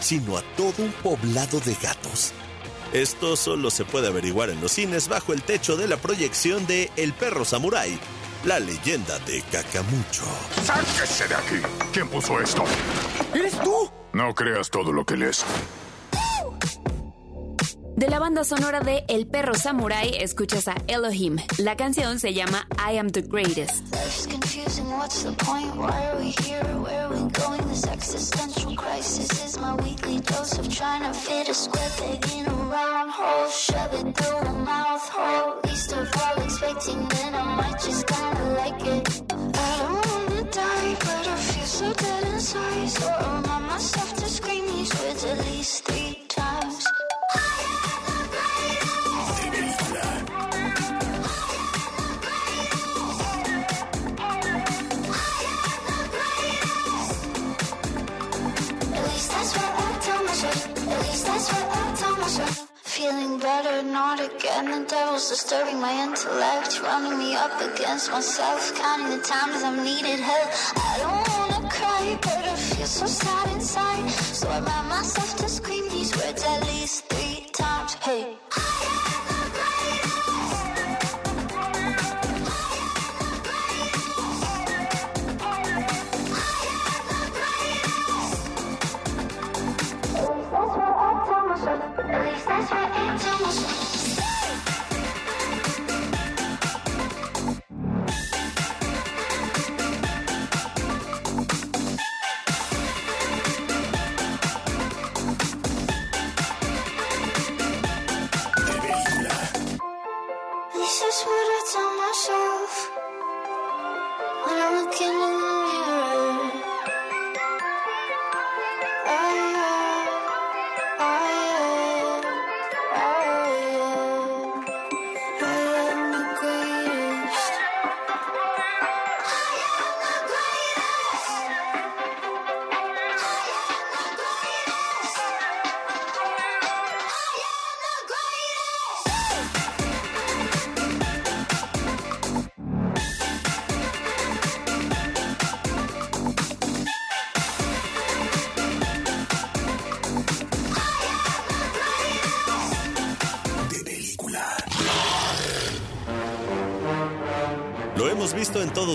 sino 0.00 0.38
a 0.38 0.42
todo 0.56 0.74
un 0.78 0.92
poblado 0.92 1.60
de 1.60 1.74
gatos? 1.74 2.32
Esto 2.92 3.36
solo 3.36 3.70
se 3.70 3.84
puede 3.84 4.08
averiguar 4.08 4.50
en 4.50 4.60
los 4.60 4.72
cines 4.72 5.08
bajo 5.08 5.32
el 5.32 5.42
techo 5.42 5.76
de 5.76 5.88
la 5.88 5.96
proyección 5.96 6.66
de 6.66 6.90
El 6.96 7.12
perro 7.12 7.44
samurái, 7.44 7.98
la 8.44 8.58
leyenda 8.58 9.18
de 9.20 9.42
Cacamucho. 9.50 10.24
¡Sáquese 10.64 11.28
de 11.28 11.34
aquí! 11.34 11.60
¿Quién 11.92 12.08
puso 12.08 12.40
esto? 12.40 12.64
¿Eres 13.34 13.58
tú? 13.60 13.90
No 14.12 14.34
creas 14.34 14.70
todo 14.70 14.92
lo 14.92 15.04
que 15.04 15.16
lees. 15.16 15.44
De 17.96 18.08
la 18.08 18.18
banda 18.18 18.42
sonora 18.42 18.80
de 18.80 19.04
El 19.06 19.26
perro 19.26 19.54
samurai 19.54 20.10
escuchas 20.18 20.66
a 20.66 20.74
Elohim. 20.86 21.36
La 21.58 21.76
canción 21.76 22.18
se 22.18 22.32
llama 22.32 22.66
I 22.78 22.98
Am 22.98 23.10
the 23.10 23.22
Greatest. 23.22 23.84
So 41.64 41.90
dead 41.94 42.24
inside. 42.26 42.88
So 42.90 43.08
I 43.08 43.58
myself 43.66 44.14
to 44.16 44.28
scream 44.28 44.66
these 44.66 44.92
words 45.02 45.24
at 45.24 45.38
least 45.46 45.84
three 45.84 46.18
times. 46.28 46.86
Feeling 63.02 63.38
better, 63.40 63.82
not 63.82 64.20
again. 64.20 64.70
The 64.70 64.86
devil's 64.86 65.28
disturbing 65.28 65.80
my 65.80 65.92
intellect, 66.04 66.80
running 66.82 67.18
me 67.18 67.34
up 67.34 67.50
against 67.60 68.10
myself, 68.12 68.74
counting 68.76 69.18
the 69.18 69.24
times 69.24 69.62
I've 69.62 69.82
needed 69.82 70.20
help. 70.20 70.50
I 70.76 70.98
don't 71.02 71.28
wanna 71.52 71.68
cry, 71.68 72.18
but 72.22 72.44
I 72.44 72.54
feel 72.54 72.86
so 72.86 73.06
sad 73.06 73.48
inside. 73.52 74.08
So 74.10 74.48
I 74.48 74.58
remind 74.60 74.88
myself 74.88 75.36
to 75.38 75.48
scream 75.48 75.88
these 75.88 76.14
words 76.16 76.44
at 76.44 76.64
least. 76.66 77.11
Hey. 78.04 78.71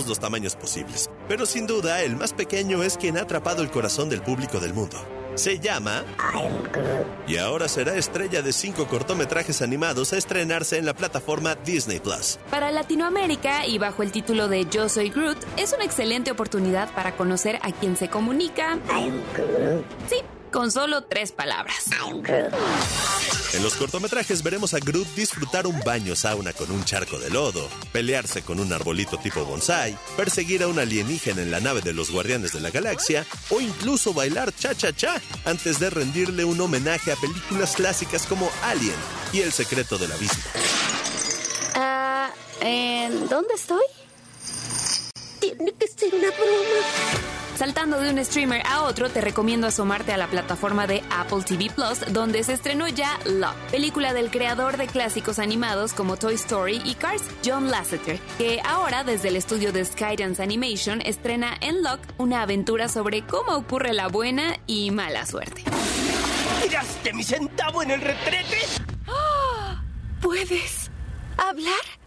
Los 0.08 0.18
tamaños 0.18 0.56
posibles, 0.56 1.10
pero 1.28 1.46
sin 1.46 1.66
duda 1.66 2.02
el 2.02 2.16
más 2.16 2.32
pequeño 2.32 2.82
es 2.82 2.96
quien 2.96 3.18
ha 3.18 3.22
atrapado 3.22 3.62
el 3.62 3.70
corazón 3.70 4.08
del 4.08 4.22
público 4.22 4.58
del 4.58 4.74
mundo. 4.74 4.98
Se 5.34 5.60
llama... 5.60 6.02
Y 7.28 7.36
ahora 7.36 7.68
será 7.68 7.94
estrella 7.94 8.42
de 8.42 8.52
cinco 8.52 8.88
cortometrajes 8.88 9.62
animados 9.62 10.12
a 10.12 10.16
estrenarse 10.16 10.78
en 10.78 10.86
la 10.86 10.94
plataforma 10.94 11.54
Disney 11.54 12.00
Plus. 12.00 12.40
Para 12.50 12.72
Latinoamérica 12.72 13.64
y 13.64 13.78
bajo 13.78 14.02
el 14.02 14.10
título 14.10 14.48
de 14.48 14.64
Yo 14.64 14.88
Soy 14.88 15.10
Groot, 15.10 15.38
es 15.56 15.72
una 15.72 15.84
excelente 15.84 16.32
oportunidad 16.32 16.92
para 16.92 17.16
conocer 17.16 17.60
a 17.62 17.70
quien 17.70 17.96
se 17.96 18.08
comunica. 18.08 18.78
Sí, 20.08 20.16
con 20.50 20.70
solo 20.70 21.04
tres 21.04 21.32
palabras. 21.32 21.86
En 23.54 23.62
los 23.62 23.74
cortometrajes 23.74 24.42
veremos 24.42 24.74
a 24.74 24.78
Groot 24.78 25.08
disfrutar 25.14 25.66
un 25.66 25.80
baño 25.80 26.14
sauna 26.14 26.52
con 26.52 26.70
un 26.70 26.84
charco 26.84 27.18
de 27.18 27.30
lodo, 27.30 27.68
pelearse 27.92 28.42
con 28.42 28.60
un 28.60 28.72
arbolito 28.72 29.18
tipo 29.18 29.44
bonsai, 29.44 29.96
perseguir 30.16 30.62
a 30.62 30.68
un 30.68 30.78
alienígena 30.78 31.42
en 31.42 31.50
la 31.50 31.60
nave 31.60 31.80
de 31.80 31.92
los 31.92 32.10
Guardianes 32.10 32.52
de 32.52 32.60
la 32.60 32.70
Galaxia 32.70 33.24
o 33.50 33.60
incluso 33.60 34.12
bailar 34.12 34.52
cha-cha-cha 34.54 35.20
antes 35.44 35.78
de 35.78 35.90
rendirle 35.90 36.44
un 36.44 36.60
homenaje 36.60 37.12
a 37.12 37.16
películas 37.16 37.74
clásicas 37.76 38.26
como 38.26 38.50
Alien 38.62 38.96
y 39.32 39.40
El 39.40 39.52
secreto 39.52 39.98
del 39.98 40.12
abismo. 40.12 40.42
Ah, 41.74 42.30
¿en 42.60 43.28
dónde 43.28 43.54
estoy? 43.54 43.84
Tiene 45.40 45.72
que 45.72 45.86
ser 45.86 46.14
una 46.14 46.30
broma. 46.30 47.07
Saltando 47.58 47.98
de 47.98 48.10
un 48.10 48.24
streamer 48.24 48.62
a 48.64 48.84
otro, 48.84 49.10
te 49.10 49.20
recomiendo 49.20 49.66
asomarte 49.66 50.12
a 50.12 50.16
la 50.16 50.28
plataforma 50.28 50.86
de 50.86 51.02
Apple 51.10 51.42
TV 51.42 51.68
Plus, 51.74 52.12
donde 52.12 52.44
se 52.44 52.52
estrenó 52.52 52.86
ya 52.86 53.18
Love, 53.24 53.56
película 53.72 54.14
del 54.14 54.30
creador 54.30 54.76
de 54.76 54.86
clásicos 54.86 55.40
animados 55.40 55.92
como 55.92 56.16
Toy 56.16 56.34
Story 56.34 56.80
y 56.84 56.94
Cars, 56.94 57.24
John 57.44 57.68
Lasseter, 57.68 58.20
que 58.38 58.60
ahora 58.64 59.02
desde 59.02 59.26
el 59.26 59.34
estudio 59.34 59.72
de 59.72 59.84
Skydance 59.84 60.40
Animation 60.40 61.00
estrena 61.00 61.56
en 61.60 61.82
Lock 61.82 61.98
una 62.16 62.42
aventura 62.42 62.88
sobre 62.88 63.22
cómo 63.22 63.56
ocurre 63.56 63.92
la 63.92 64.06
buena 64.06 64.56
y 64.68 64.92
mala 64.92 65.26
suerte. 65.26 65.64
¿Tiraste 66.62 67.12
mi 67.12 67.24
centavo 67.24 67.82
en 67.82 67.90
el 67.90 68.00
retrete? 68.00 68.58
¿Puedes 70.20 70.92
hablar? 71.36 71.97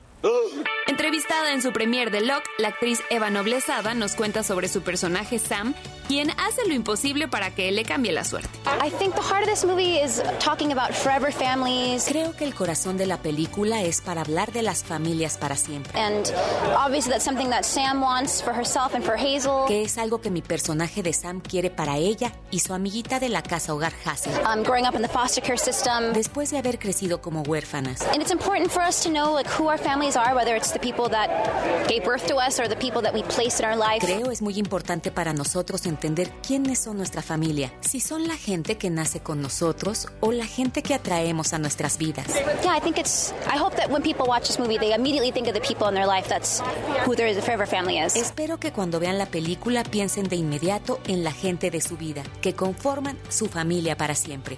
Entrevistada 0.88 1.54
en 1.54 1.62
su 1.62 1.72
premier 1.72 2.12
de 2.12 2.22
Locke, 2.22 2.50
la 2.58 2.70
actriz 2.70 3.00
Eva 3.10 3.30
Noblezada 3.30 3.94
nos 3.94 4.16
cuenta 4.16 4.44
sobre 4.44 4.68
su 4.68 4.82
personaje 4.82 5.40
Sam, 5.40 5.74
quien 6.12 6.30
hace 6.32 6.68
lo 6.68 6.74
imposible 6.74 7.30
para 7.30 7.56
que 7.56 7.72
le 7.72 7.86
cambie 7.86 8.12
la 8.12 8.26
suerte. 8.26 8.50
I 8.66 8.90
think 8.90 9.16
the 9.16 9.22
heart 9.22 9.44
of 9.44 9.50
this 9.50 9.64
movie 9.64 9.98
is 9.98 10.22
talking 10.44 10.74
about 10.74 10.92
forever 10.94 11.32
families. 11.32 12.04
Creo 12.06 12.36
que 12.36 12.44
el 12.44 12.54
corazón 12.54 12.98
de 12.98 13.06
la 13.06 13.16
película 13.16 13.82
es 13.82 14.02
para 14.02 14.20
hablar 14.20 14.52
de 14.52 14.62
las 14.62 14.84
familias 14.84 15.38
para 15.38 15.56
siempre. 15.56 15.98
And 15.98 16.30
obviously 16.76 17.14
that's 17.14 17.24
something 17.24 17.50
that 17.52 17.64
Sam 17.64 18.02
wants 18.02 18.44
for 18.44 18.54
herself 18.54 18.94
and 18.94 19.06
for 19.06 19.16
Hazel. 19.16 19.64
Que 19.70 19.84
es 19.84 19.98
algo 19.98 20.20
que 20.20 20.30
mi 20.30 20.42
personaje 20.42 21.02
de 21.02 21.14
Sam 21.14 21.40
quiere 21.40 21.70
para 21.70 21.96
ella 21.96 22.34
y 22.52 22.60
su 22.60 22.74
amiguita 22.74 23.22
de 23.22 23.30
la 23.30 23.42
casa 23.42 23.74
hogar 23.74 23.94
Hazel. 24.04 24.34
Um, 24.46 24.64
growing 24.64 24.86
up 24.86 24.96
in 24.96 25.02
the 25.02 25.08
foster 25.08 25.42
care 25.42 25.58
system. 25.58 26.12
Después 26.12 26.52
de 26.52 26.58
haber 26.58 26.78
crecido 26.78 27.22
como 27.22 27.42
huérfanas. 27.44 28.02
And 28.12 28.22
it's 28.22 28.34
important 28.34 28.70
for 28.70 28.84
us 28.84 29.02
to 29.04 29.10
know 29.10 29.34
like 29.34 29.50
who 29.50 29.70
our 29.70 29.80
families 29.80 30.18
are, 30.18 30.36
whether 30.36 30.58
it's 30.58 30.74
the 30.74 30.80
people 30.80 31.08
that 31.12 31.88
gave 31.88 32.04
birth 32.04 32.28
to 32.28 32.36
us 32.36 32.60
or 32.60 32.68
the 32.68 32.76
people 32.76 33.02
that 33.02 33.14
we 33.14 33.24
placed 33.24 33.62
in 33.62 33.66
our 33.66 33.78
life. 33.78 34.06
Creo 34.06 34.30
es 34.30 34.42
muy 34.42 34.60
importante 34.60 35.10
para 35.10 35.32
nosotros 35.32 35.86
entender 35.86 36.01
quiénes 36.46 36.80
son 36.80 36.98
nuestra 36.98 37.22
familia, 37.22 37.72
si 37.82 38.00
son 38.00 38.28
la 38.28 38.36
gente 38.36 38.78
que 38.78 38.90
nace 38.90 39.20
con 39.20 39.42
nosotros 39.42 40.08
o 40.20 40.32
la 40.32 40.46
gente 40.46 40.82
que 40.82 40.96
atraemos 40.96 41.54
a 41.54 41.60
nuestras 41.60 41.98
vidas. 41.98 42.26
Yeah, 42.64 42.76
I 42.76 42.82
think 42.82 42.98
it's. 42.98 43.34
I 43.46 43.58
hope 43.58 43.76
that 43.78 43.90
when 43.90 44.02
people 44.02 44.26
watch 44.28 44.48
this 44.48 44.60
movie, 44.60 44.78
they 44.78 44.94
immediately 44.94 45.32
think 45.32 45.48
of 45.48 45.54
the 45.54 45.62
people 45.62 45.88
in 45.88 45.94
their 45.94 46.08
life 46.08 46.28
that's 46.28 46.62
who 47.06 47.16
their 47.16 47.34
forever 47.42 47.68
family 47.68 48.00
is. 48.00 48.16
Espero 48.16 48.60
que 48.60 48.72
cuando 48.72 49.00
vean 49.00 49.18
la 49.18 49.28
película 49.28 49.84
piensen 49.84 50.28
de 50.28 50.36
inmediato 50.36 51.00
en 51.08 51.24
la 51.24 51.32
gente 51.32 51.70
de 51.70 51.82
su 51.82 51.98
vida, 51.98 52.24
que 52.42 52.54
conforman 52.54 53.18
su 53.30 53.48
familia 53.48 53.96
para 53.96 54.16
siempre. 54.16 54.58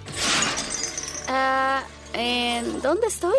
Ah, 1.28 1.82
¿en 2.14 2.80
dónde 2.80 3.06
estoy? 3.08 3.36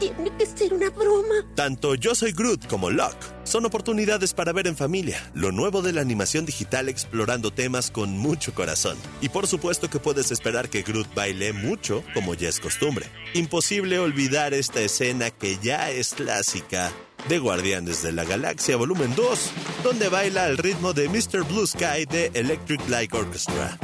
Tiene 0.00 0.34
que 0.38 0.46
ser 0.46 0.72
una 0.72 0.88
broma. 0.88 1.46
Tanto 1.54 1.94
Yo 1.94 2.14
Soy 2.14 2.32
Groot 2.32 2.66
como 2.66 2.90
Locke 2.90 3.22
son 3.44 3.66
oportunidades 3.66 4.32
para 4.32 4.52
ver 4.52 4.66
en 4.66 4.74
familia 4.74 5.30
lo 5.34 5.52
nuevo 5.52 5.82
de 5.82 5.92
la 5.92 6.00
animación 6.00 6.46
digital 6.46 6.88
explorando 6.88 7.50
temas 7.50 7.90
con 7.90 8.16
mucho 8.18 8.54
corazón. 8.54 8.96
Y 9.20 9.28
por 9.28 9.46
supuesto 9.46 9.90
que 9.90 9.98
puedes 9.98 10.30
esperar 10.30 10.70
que 10.70 10.82
Groot 10.82 11.14
baile 11.14 11.52
mucho, 11.52 12.02
como 12.14 12.32
ya 12.32 12.48
es 12.48 12.60
costumbre. 12.60 13.04
Imposible 13.34 13.98
olvidar 13.98 14.54
esta 14.54 14.80
escena 14.80 15.30
que 15.30 15.58
ya 15.62 15.90
es 15.90 16.14
clásica 16.14 16.90
de 17.28 17.38
Guardianes 17.38 18.02
de 18.02 18.12
la 18.12 18.24
Galaxia 18.24 18.76
Volumen 18.76 19.14
2, 19.14 19.50
donde 19.84 20.08
baila 20.08 20.44
al 20.44 20.56
ritmo 20.56 20.94
de 20.94 21.10
Mr. 21.10 21.44
Blue 21.46 21.66
Sky 21.66 22.06
de 22.10 22.30
Electric 22.32 22.88
Light 22.88 23.12
Orchestra. 23.12 23.78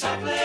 It's 0.00 0.37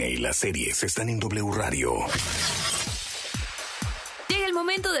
y 0.00 0.16
las 0.16 0.36
series 0.36 0.82
están 0.82 1.08
en 1.08 1.20
W 1.20 1.52
Radio. 1.52 1.94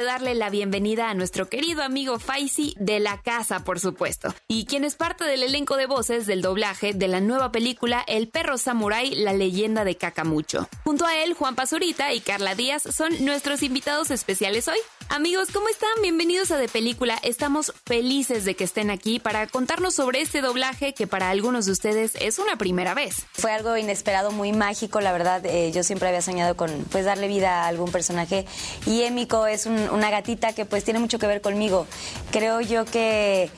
Darle 0.04 0.34
la 0.34 0.50
bienvenida 0.50 1.08
a 1.08 1.14
nuestro 1.14 1.48
querido 1.48 1.82
amigo 1.82 2.18
Faisy 2.18 2.74
de 2.78 3.00
la 3.00 3.22
casa, 3.22 3.64
por 3.64 3.80
supuesto, 3.80 4.34
y 4.48 4.66
quien 4.66 4.84
es 4.84 4.96
parte 4.96 5.24
del 5.24 5.42
elenco 5.42 5.76
de 5.76 5.86
voces 5.86 6.26
del 6.26 6.42
doblaje 6.42 6.92
de 6.92 7.08
la 7.08 7.20
nueva 7.20 7.50
película 7.50 8.04
El 8.06 8.28
perro 8.28 8.58
samurái, 8.58 9.14
la 9.14 9.32
leyenda 9.32 9.82
de 9.84 9.96
Cacamucho. 9.96 10.68
Junto 10.84 11.06
a 11.06 11.16
él, 11.24 11.32
Juan 11.34 11.54
Pazurita 11.54 12.12
y 12.12 12.20
Carla 12.20 12.54
Díaz 12.54 12.82
son 12.82 13.24
nuestros 13.24 13.62
invitados 13.62 14.10
especiales 14.10 14.68
hoy. 14.68 14.78
Amigos, 15.08 15.48
¿cómo 15.52 15.68
están? 15.68 15.90
Bienvenidos 16.02 16.50
a 16.50 16.56
De 16.58 16.68
Película. 16.68 17.18
Estamos 17.22 17.72
felices 17.86 18.44
de 18.44 18.54
que 18.56 18.64
estén 18.64 18.90
aquí 18.90 19.18
para 19.20 19.46
contarnos 19.46 19.94
sobre 19.94 20.20
este 20.20 20.40
doblaje 20.40 20.94
que 20.94 21.06
para 21.06 21.30
algunos 21.30 21.66
de 21.66 21.72
ustedes 21.72 22.14
es 22.20 22.38
una 22.38 22.56
primera 22.56 22.94
vez. 22.94 23.26
Fue 23.32 23.52
algo 23.52 23.76
inesperado, 23.76 24.30
muy 24.32 24.52
mágico, 24.52 25.00
la 25.00 25.12
verdad. 25.12 25.44
eh, 25.46 25.72
yo 25.72 25.82
siempre 25.82 26.08
había 26.08 26.22
soñado 26.22 26.56
con 26.56 26.70
pues 26.90 27.04
darle 27.04 27.28
vida 27.28 27.64
a 27.64 27.66
algún 27.68 27.90
personaje 27.92 28.46
y 28.86 29.02
Emiko 29.02 29.46
es 29.46 29.66
un- 29.66 29.88
gatita 30.10 30.52
que 30.52 30.64
pues 30.64 30.84
tiene 30.84 31.00
mucho 31.00 31.18
que 31.18 31.26
ver 31.26 31.40
conmigo. 31.40 31.86
Creo 32.30 32.60
yo 32.60 32.84
que 32.84 33.50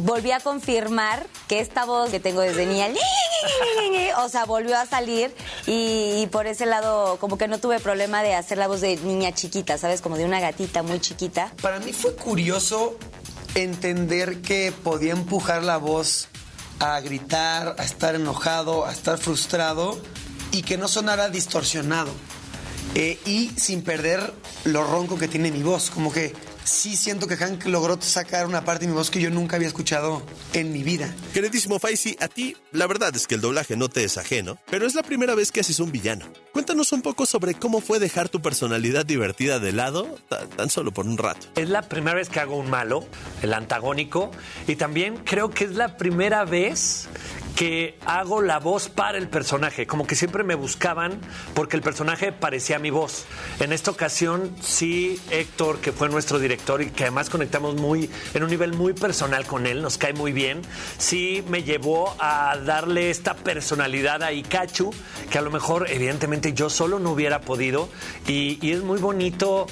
volví 0.00 0.30
a 0.30 0.40
confirmar 0.40 1.26
que 1.48 1.60
esta 1.60 1.84
voz 1.84 2.10
que 2.10 2.20
tengo 2.20 2.40
desde 2.40 2.66
niña, 2.66 2.88
o 4.18 4.28
sea, 4.28 4.44
volvió 4.44 4.78
a 4.78 4.86
salir 4.86 5.34
y 5.66 6.26
por 6.30 6.46
ese 6.46 6.66
lado 6.66 7.18
como 7.18 7.38
que 7.38 7.48
no 7.48 7.58
tuve 7.58 7.80
problema 7.80 8.22
de 8.22 8.34
hacer 8.34 8.58
la 8.58 8.68
voz 8.68 8.80
de 8.80 8.96
niña 8.96 9.32
chiquita, 9.32 9.78
¿sabes? 9.78 10.00
Como 10.00 10.16
de 10.16 10.24
una 10.24 10.40
gatita 10.40 10.82
muy 10.82 11.00
chiquita. 11.00 11.52
Para 11.62 11.78
mí 11.80 11.92
fue 11.92 12.14
curioso 12.14 12.96
entender 13.54 14.42
que 14.42 14.72
podía 14.72 15.12
empujar 15.12 15.62
la 15.62 15.78
voz 15.78 16.28
a 16.78 17.00
gritar, 17.00 17.76
a 17.78 17.84
estar 17.84 18.14
enojado, 18.14 18.86
a 18.86 18.92
estar 18.92 19.18
frustrado 19.18 19.98
y 20.52 20.62
que 20.62 20.76
no 20.76 20.88
sonara 20.88 21.28
distorsionado. 21.28 22.10
Eh, 22.98 23.18
y 23.26 23.50
sin 23.56 23.82
perder 23.82 24.32
lo 24.64 24.82
ronco 24.82 25.18
que 25.18 25.28
tiene 25.28 25.52
mi 25.52 25.62
voz. 25.62 25.90
Como 25.90 26.10
que 26.10 26.32
sí 26.64 26.96
siento 26.96 27.26
que 27.26 27.36
Hank 27.36 27.66
logró 27.66 28.00
sacar 28.00 28.46
una 28.46 28.64
parte 28.64 28.86
de 28.86 28.90
mi 28.90 28.96
voz 28.96 29.10
que 29.10 29.20
yo 29.20 29.28
nunca 29.28 29.56
había 29.56 29.68
escuchado 29.68 30.22
en 30.54 30.72
mi 30.72 30.82
vida. 30.82 31.14
Queridísimo 31.34 31.78
Faisy, 31.78 32.16
a 32.20 32.28
ti 32.28 32.56
la 32.72 32.86
verdad 32.86 33.14
es 33.14 33.26
que 33.26 33.34
el 33.34 33.42
doblaje 33.42 33.76
no 33.76 33.90
te 33.90 34.02
es 34.02 34.16
ajeno, 34.16 34.56
pero 34.70 34.86
es 34.86 34.94
la 34.94 35.02
primera 35.02 35.34
vez 35.34 35.52
que 35.52 35.60
haces 35.60 35.78
un 35.78 35.92
villano. 35.92 36.24
Cuéntanos 36.54 36.90
un 36.92 37.02
poco 37.02 37.26
sobre 37.26 37.52
cómo 37.52 37.82
fue 37.82 37.98
dejar 37.98 38.30
tu 38.30 38.40
personalidad 38.40 39.04
divertida 39.04 39.58
de 39.58 39.72
lado 39.72 40.18
tan, 40.30 40.48
tan 40.48 40.70
solo 40.70 40.90
por 40.90 41.04
un 41.04 41.18
rato. 41.18 41.48
Es 41.54 41.68
la 41.68 41.82
primera 41.82 42.16
vez 42.16 42.30
que 42.30 42.40
hago 42.40 42.56
un 42.56 42.70
malo, 42.70 43.04
el 43.42 43.52
antagónico, 43.52 44.30
y 44.66 44.76
también 44.76 45.18
creo 45.18 45.50
que 45.50 45.64
es 45.64 45.72
la 45.72 45.98
primera 45.98 46.46
vez 46.46 47.08
que 47.56 47.98
hago 48.04 48.42
la 48.42 48.58
voz 48.58 48.90
para 48.90 49.16
el 49.16 49.28
personaje, 49.28 49.86
como 49.86 50.06
que 50.06 50.14
siempre 50.14 50.44
me 50.44 50.54
buscaban 50.54 51.18
porque 51.54 51.76
el 51.76 51.82
personaje 51.82 52.30
parecía 52.30 52.78
mi 52.78 52.90
voz. 52.90 53.24
En 53.60 53.72
esta 53.72 53.90
ocasión 53.90 54.54
sí 54.60 55.18
Héctor, 55.30 55.80
que 55.80 55.90
fue 55.90 56.10
nuestro 56.10 56.38
director 56.38 56.82
y 56.82 56.90
que 56.90 57.04
además 57.04 57.30
conectamos 57.30 57.74
muy 57.76 58.10
en 58.34 58.44
un 58.44 58.50
nivel 58.50 58.74
muy 58.74 58.92
personal 58.92 59.46
con 59.46 59.66
él, 59.66 59.80
nos 59.80 59.96
cae 59.96 60.12
muy 60.12 60.32
bien, 60.32 60.60
sí 60.98 61.42
me 61.48 61.62
llevó 61.62 62.14
a 62.18 62.58
darle 62.58 63.08
esta 63.08 63.34
personalidad 63.34 64.22
a 64.22 64.32
Ikachu 64.32 64.92
que 65.30 65.38
a 65.38 65.42
lo 65.42 65.50
mejor 65.50 65.90
evidentemente 65.90 66.52
yo 66.52 66.68
solo 66.68 66.98
no 66.98 67.12
hubiera 67.12 67.40
podido 67.40 67.88
y, 68.26 68.58
y 68.60 68.72
es 68.72 68.82
muy 68.82 69.00
bonito 69.00 69.66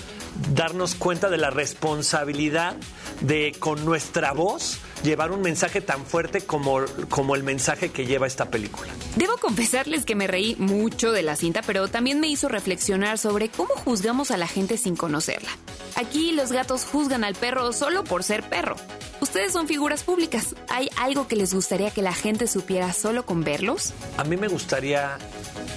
darnos 0.54 0.94
cuenta 0.94 1.28
de 1.28 1.36
la 1.36 1.50
responsabilidad 1.50 2.76
de 3.20 3.54
con 3.60 3.84
nuestra 3.84 4.32
voz 4.32 4.80
llevar 5.04 5.30
un 5.30 5.42
mensaje 5.42 5.80
tan 5.80 6.04
fuerte 6.04 6.40
como, 6.40 6.80
como 7.08 7.36
el 7.36 7.44
mensaje 7.44 7.90
que 7.90 8.06
lleva 8.06 8.26
esta 8.26 8.50
película. 8.50 8.92
Debo 9.16 9.36
confesarles 9.36 10.04
que 10.04 10.16
me 10.16 10.26
reí 10.26 10.56
mucho 10.56 11.12
de 11.12 11.22
la 11.22 11.36
cinta, 11.36 11.62
pero 11.64 11.86
también 11.88 12.18
me 12.18 12.26
hizo 12.26 12.48
reflexionar 12.48 13.18
sobre 13.18 13.50
cómo 13.50 13.74
juzgamos 13.76 14.30
a 14.30 14.36
la 14.36 14.48
gente 14.48 14.78
sin 14.78 14.96
conocerla. 14.96 15.50
Aquí 15.94 16.32
los 16.32 16.50
gatos 16.50 16.84
juzgan 16.84 17.22
al 17.22 17.34
perro 17.34 17.72
solo 17.72 18.02
por 18.02 18.24
ser 18.24 18.42
perro. 18.42 18.76
Ustedes 19.20 19.52
son 19.52 19.68
figuras 19.68 20.02
públicas. 20.02 20.56
¿Hay 20.68 20.88
algo 20.96 21.28
que 21.28 21.36
les 21.36 21.54
gustaría 21.54 21.90
que 21.90 22.02
la 22.02 22.14
gente 22.14 22.46
supiera 22.46 22.92
solo 22.92 23.24
con 23.24 23.44
verlos? 23.44 23.92
A 24.16 24.24
mí 24.24 24.36
me 24.36 24.48
gustaría, 24.48 25.18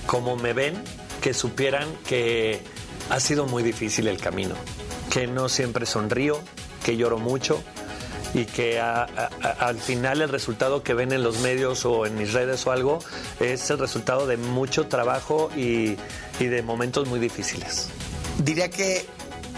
como 0.07 0.37
me 0.37 0.53
ven, 0.53 0.75
que 1.21 1.33
supieran 1.33 1.87
que 2.07 2.61
ha 3.09 3.19
sido 3.19 3.45
muy 3.45 3.61
difícil 3.61 4.07
el 4.07 4.17
camino, 4.17 4.55
que 5.11 5.27
no 5.27 5.49
siempre 5.49 5.85
sonrío, 5.85 6.39
que 6.83 6.97
lloro 6.97 7.19
mucho 7.19 7.61
y 8.33 8.45
que 8.45 8.79
a- 8.79 9.03
a- 9.03 9.29
a- 9.41 9.67
al 9.67 9.77
final 9.77 10.21
el 10.21 10.29
resultado 10.29 10.83
que 10.83 10.93
ven 10.93 11.11
en 11.11 11.23
los 11.23 11.39
medios 11.39 11.85
o 11.85 12.05
en 12.05 12.15
mis 12.17 12.33
redes 12.33 12.65
o 12.67 12.71
algo 12.71 12.99
es 13.39 13.69
el 13.69 13.79
resultado 13.79 14.27
de 14.27 14.37
mucho 14.37 14.87
trabajo 14.87 15.49
y, 15.55 15.95
y 16.39 16.45
de 16.45 16.61
momentos 16.61 17.07
muy 17.07 17.19
difíciles. 17.19 17.89
Diría 18.39 18.69
que 18.69 19.05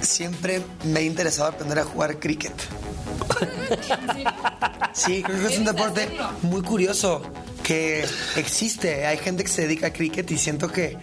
siempre 0.02 0.62
me 0.86 1.00
ha 1.00 1.04
interesado 1.04 1.50
aprender 1.50 1.80
a 1.80 1.84
jugar 1.84 2.20
cricket. 2.20 2.54
Sí, 4.94 5.22
creo 5.24 5.40
que 5.40 5.54
es 5.54 5.58
un 5.60 5.66
deporte 5.66 6.10
muy 6.42 6.62
curioso 6.62 7.22
que 7.64 8.04
existe. 8.36 9.06
Hay 9.06 9.18
gente 9.18 9.44
que 9.44 9.50
se 9.50 9.62
dedica 9.64 9.88
a 9.88 9.94
cricket 9.94 10.30
y 10.32 10.38
siento 10.38 10.70
que 10.72 10.98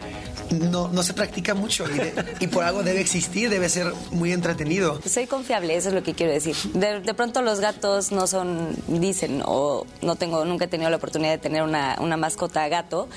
no, 0.51 0.89
no 0.89 1.03
se 1.03 1.15
practica 1.15 1.55
mucho 1.55 1.85
y, 1.91 1.95
de- 1.99 2.15
y 2.41 2.47
por 2.47 2.65
algo 2.65 2.83
debe 2.83 3.01
existir, 3.01 3.51
debe 3.51 3.69
ser 3.69 3.93
muy 4.13 4.33
entretenido. 4.33 5.01
Soy 5.09 5.27
confiable, 5.27 5.77
eso 5.77 5.89
es 5.89 5.95
lo 5.95 6.03
que 6.03 6.15
quiero 6.15 6.33
decir. 6.33 6.57
De, 6.75 7.01
de 7.01 7.15
pronto 7.15 7.43
los 7.43 7.61
gatos 7.61 8.13
no 8.13 8.27
son, 8.27 8.77
dicen, 8.89 9.43
o 9.45 9.87
no 10.03 10.17
tengo, 10.17 10.45
nunca 10.45 10.67
he 10.67 10.69
tenido 10.69 10.91
la 10.91 10.97
oportunidad 10.97 11.31
de 11.31 11.39
tener 11.39 11.63
una, 11.63 11.97
una 12.01 12.17
mascota 12.17 12.67
gato, 12.69 13.09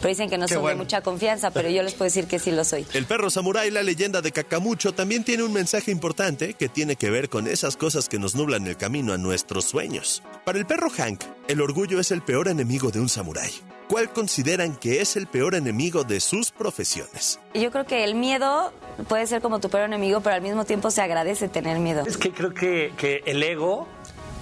pero 0.00 0.08
dicen 0.08 0.28
que 0.30 0.38
no 0.38 0.46
Qué 0.46 0.54
son 0.54 0.62
bueno. 0.62 0.78
de 0.78 0.84
mucha 0.84 1.00
confianza, 1.02 1.50
pero 1.50 1.68
yo 1.70 1.82
les 1.82 1.94
puedo 1.94 2.04
decir 2.06 2.26
que 2.26 2.38
sí 2.38 2.50
lo 2.50 2.64
soy. 2.64 2.86
El 2.94 3.04
perro 3.06 3.30
samurái, 3.30 3.70
la 3.70 3.82
leyenda 3.82 4.20
de 4.20 4.32
Cacamucho, 4.32 4.92
también 4.94 5.24
tiene 5.24 5.42
un 5.42 5.52
mensaje 5.52 5.90
importante 5.90 6.54
que 6.54 6.68
tiene 6.68 6.96
que 6.96 7.10
ver 7.10 7.28
con 7.28 7.46
esas 7.46 7.76
cosas 7.76 8.08
que 8.08 8.18
nos 8.18 8.34
nublan 8.34 8.66
el 8.66 8.76
camino 8.76 9.12
a 9.12 9.18
nuestros 9.18 9.64
sueños. 9.64 10.22
Para 10.44 10.58
el 10.58 10.66
perro 10.66 10.90
Hank, 10.90 11.22
el 11.48 11.60
orgullo 11.60 12.00
es 12.00 12.10
el 12.10 12.22
peor 12.22 12.48
enemigo 12.48 12.90
de 12.90 13.00
un 13.00 13.08
samurái. 13.08 13.50
¿Cuál 13.88 14.12
consideran 14.12 14.76
que 14.76 15.00
es 15.00 15.16
el 15.16 15.26
peor 15.26 15.54
enemigo 15.54 16.04
de 16.04 16.20
sus 16.20 16.50
profesiones? 16.50 17.40
Yo 17.54 17.70
creo 17.70 17.86
que 17.86 18.04
el 18.04 18.14
miedo 18.14 18.70
puede 19.08 19.26
ser 19.26 19.40
como 19.40 19.60
tu 19.60 19.70
peor 19.70 19.84
enemigo, 19.84 20.20
pero 20.20 20.36
al 20.36 20.42
mismo 20.42 20.66
tiempo 20.66 20.90
se 20.90 21.00
agradece 21.00 21.48
tener 21.48 21.78
miedo. 21.78 22.02
Es 22.06 22.18
que 22.18 22.30
creo 22.30 22.52
que, 22.52 22.92
que 22.98 23.22
el 23.24 23.42
ego 23.42 23.88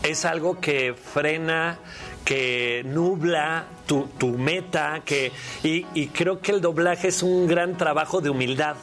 es 0.02 0.24
algo 0.24 0.58
que 0.60 0.94
frena, 0.94 1.78
que 2.24 2.82
nubla 2.86 3.66
tu, 3.86 4.08
tu 4.18 4.30
meta, 4.30 5.02
que, 5.04 5.30
y, 5.62 5.86
y 5.94 6.08
creo 6.08 6.40
que 6.40 6.50
el 6.50 6.60
doblaje 6.60 7.08
es 7.08 7.22
un 7.22 7.46
gran 7.46 7.76
trabajo 7.76 8.20
de 8.20 8.30
humildad. 8.30 8.74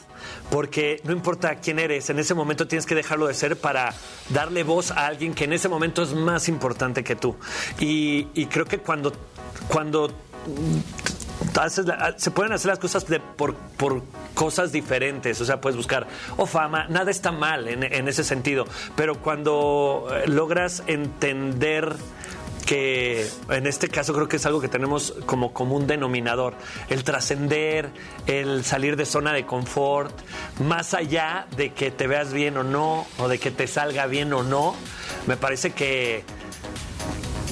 Porque 0.49 1.01
no 1.03 1.11
importa 1.11 1.55
quién 1.55 1.78
eres, 1.80 2.09
en 2.09 2.20
ese 2.20 2.34
momento 2.34 2.70
tienes 2.70 2.86
que 2.86 2.95
dejarlo 2.95 3.28
de 3.28 3.34
ser 3.34 3.57
para 3.57 3.93
darle 4.30 4.64
voz 4.64 4.91
a 4.91 5.07
alguien 5.07 5.34
que 5.34 5.43
en 5.43 5.51
ese 5.51 5.68
momento 5.68 6.03
es 6.03 6.14
más 6.14 6.47
importante 6.47 7.03
que 7.03 7.18
tú. 7.18 7.36
Y, 7.82 8.30
y 8.34 8.45
creo 8.45 8.64
que 8.64 8.78
cuando, 8.78 9.11
cuando 9.68 10.09
se 12.17 12.31
pueden 12.31 12.53
hacer 12.53 12.69
las 12.69 12.79
cosas 12.79 13.05
por, 13.35 13.55
cosas 14.33 14.71
diferentes, 14.71 15.39
o 15.41 15.45
sea, 15.45 15.61
puedes 15.61 15.77
buscar 15.77 16.07
o 16.37 16.45
fama, 16.45 16.87
nada 16.89 17.11
está 17.11 17.31
mal 17.31 17.67
en, 17.67 17.83
en 17.83 18.07
ese 18.07 18.23
sentido, 18.23 18.65
pero 18.95 19.15
cuando 19.15 20.07
eh, 20.11 20.27
logras 20.27 20.83
entender 20.87 21.95
que 22.63 23.27
en 23.49 23.67
este 23.67 23.89
caso 23.89 24.13
creo 24.13 24.27
que 24.27 24.37
es 24.37 24.45
algo 24.45 24.61
que 24.61 24.67
tenemos 24.67 25.13
como 25.25 25.53
común 25.53 25.85
denominador, 25.85 26.53
el 26.89 27.03
trascender, 27.03 27.89
el 28.25 28.63
salir 28.63 28.95
de 28.95 29.05
zona 29.05 29.33
de 29.33 29.45
confort, 29.45 30.17
más 30.65 30.93
allá 30.93 31.45
de 31.57 31.73
que 31.73 31.91
te 31.91 32.07
veas 32.07 32.33
bien 32.33 32.57
o 32.57 32.63
no, 32.63 33.05
o 33.19 33.27
de 33.27 33.37
que 33.37 33.51
te 33.51 33.67
salga 33.67 34.07
bien 34.07 34.33
o 34.33 34.43
no, 34.43 34.75
me 35.27 35.37
parece 35.37 35.71
que 35.71 36.23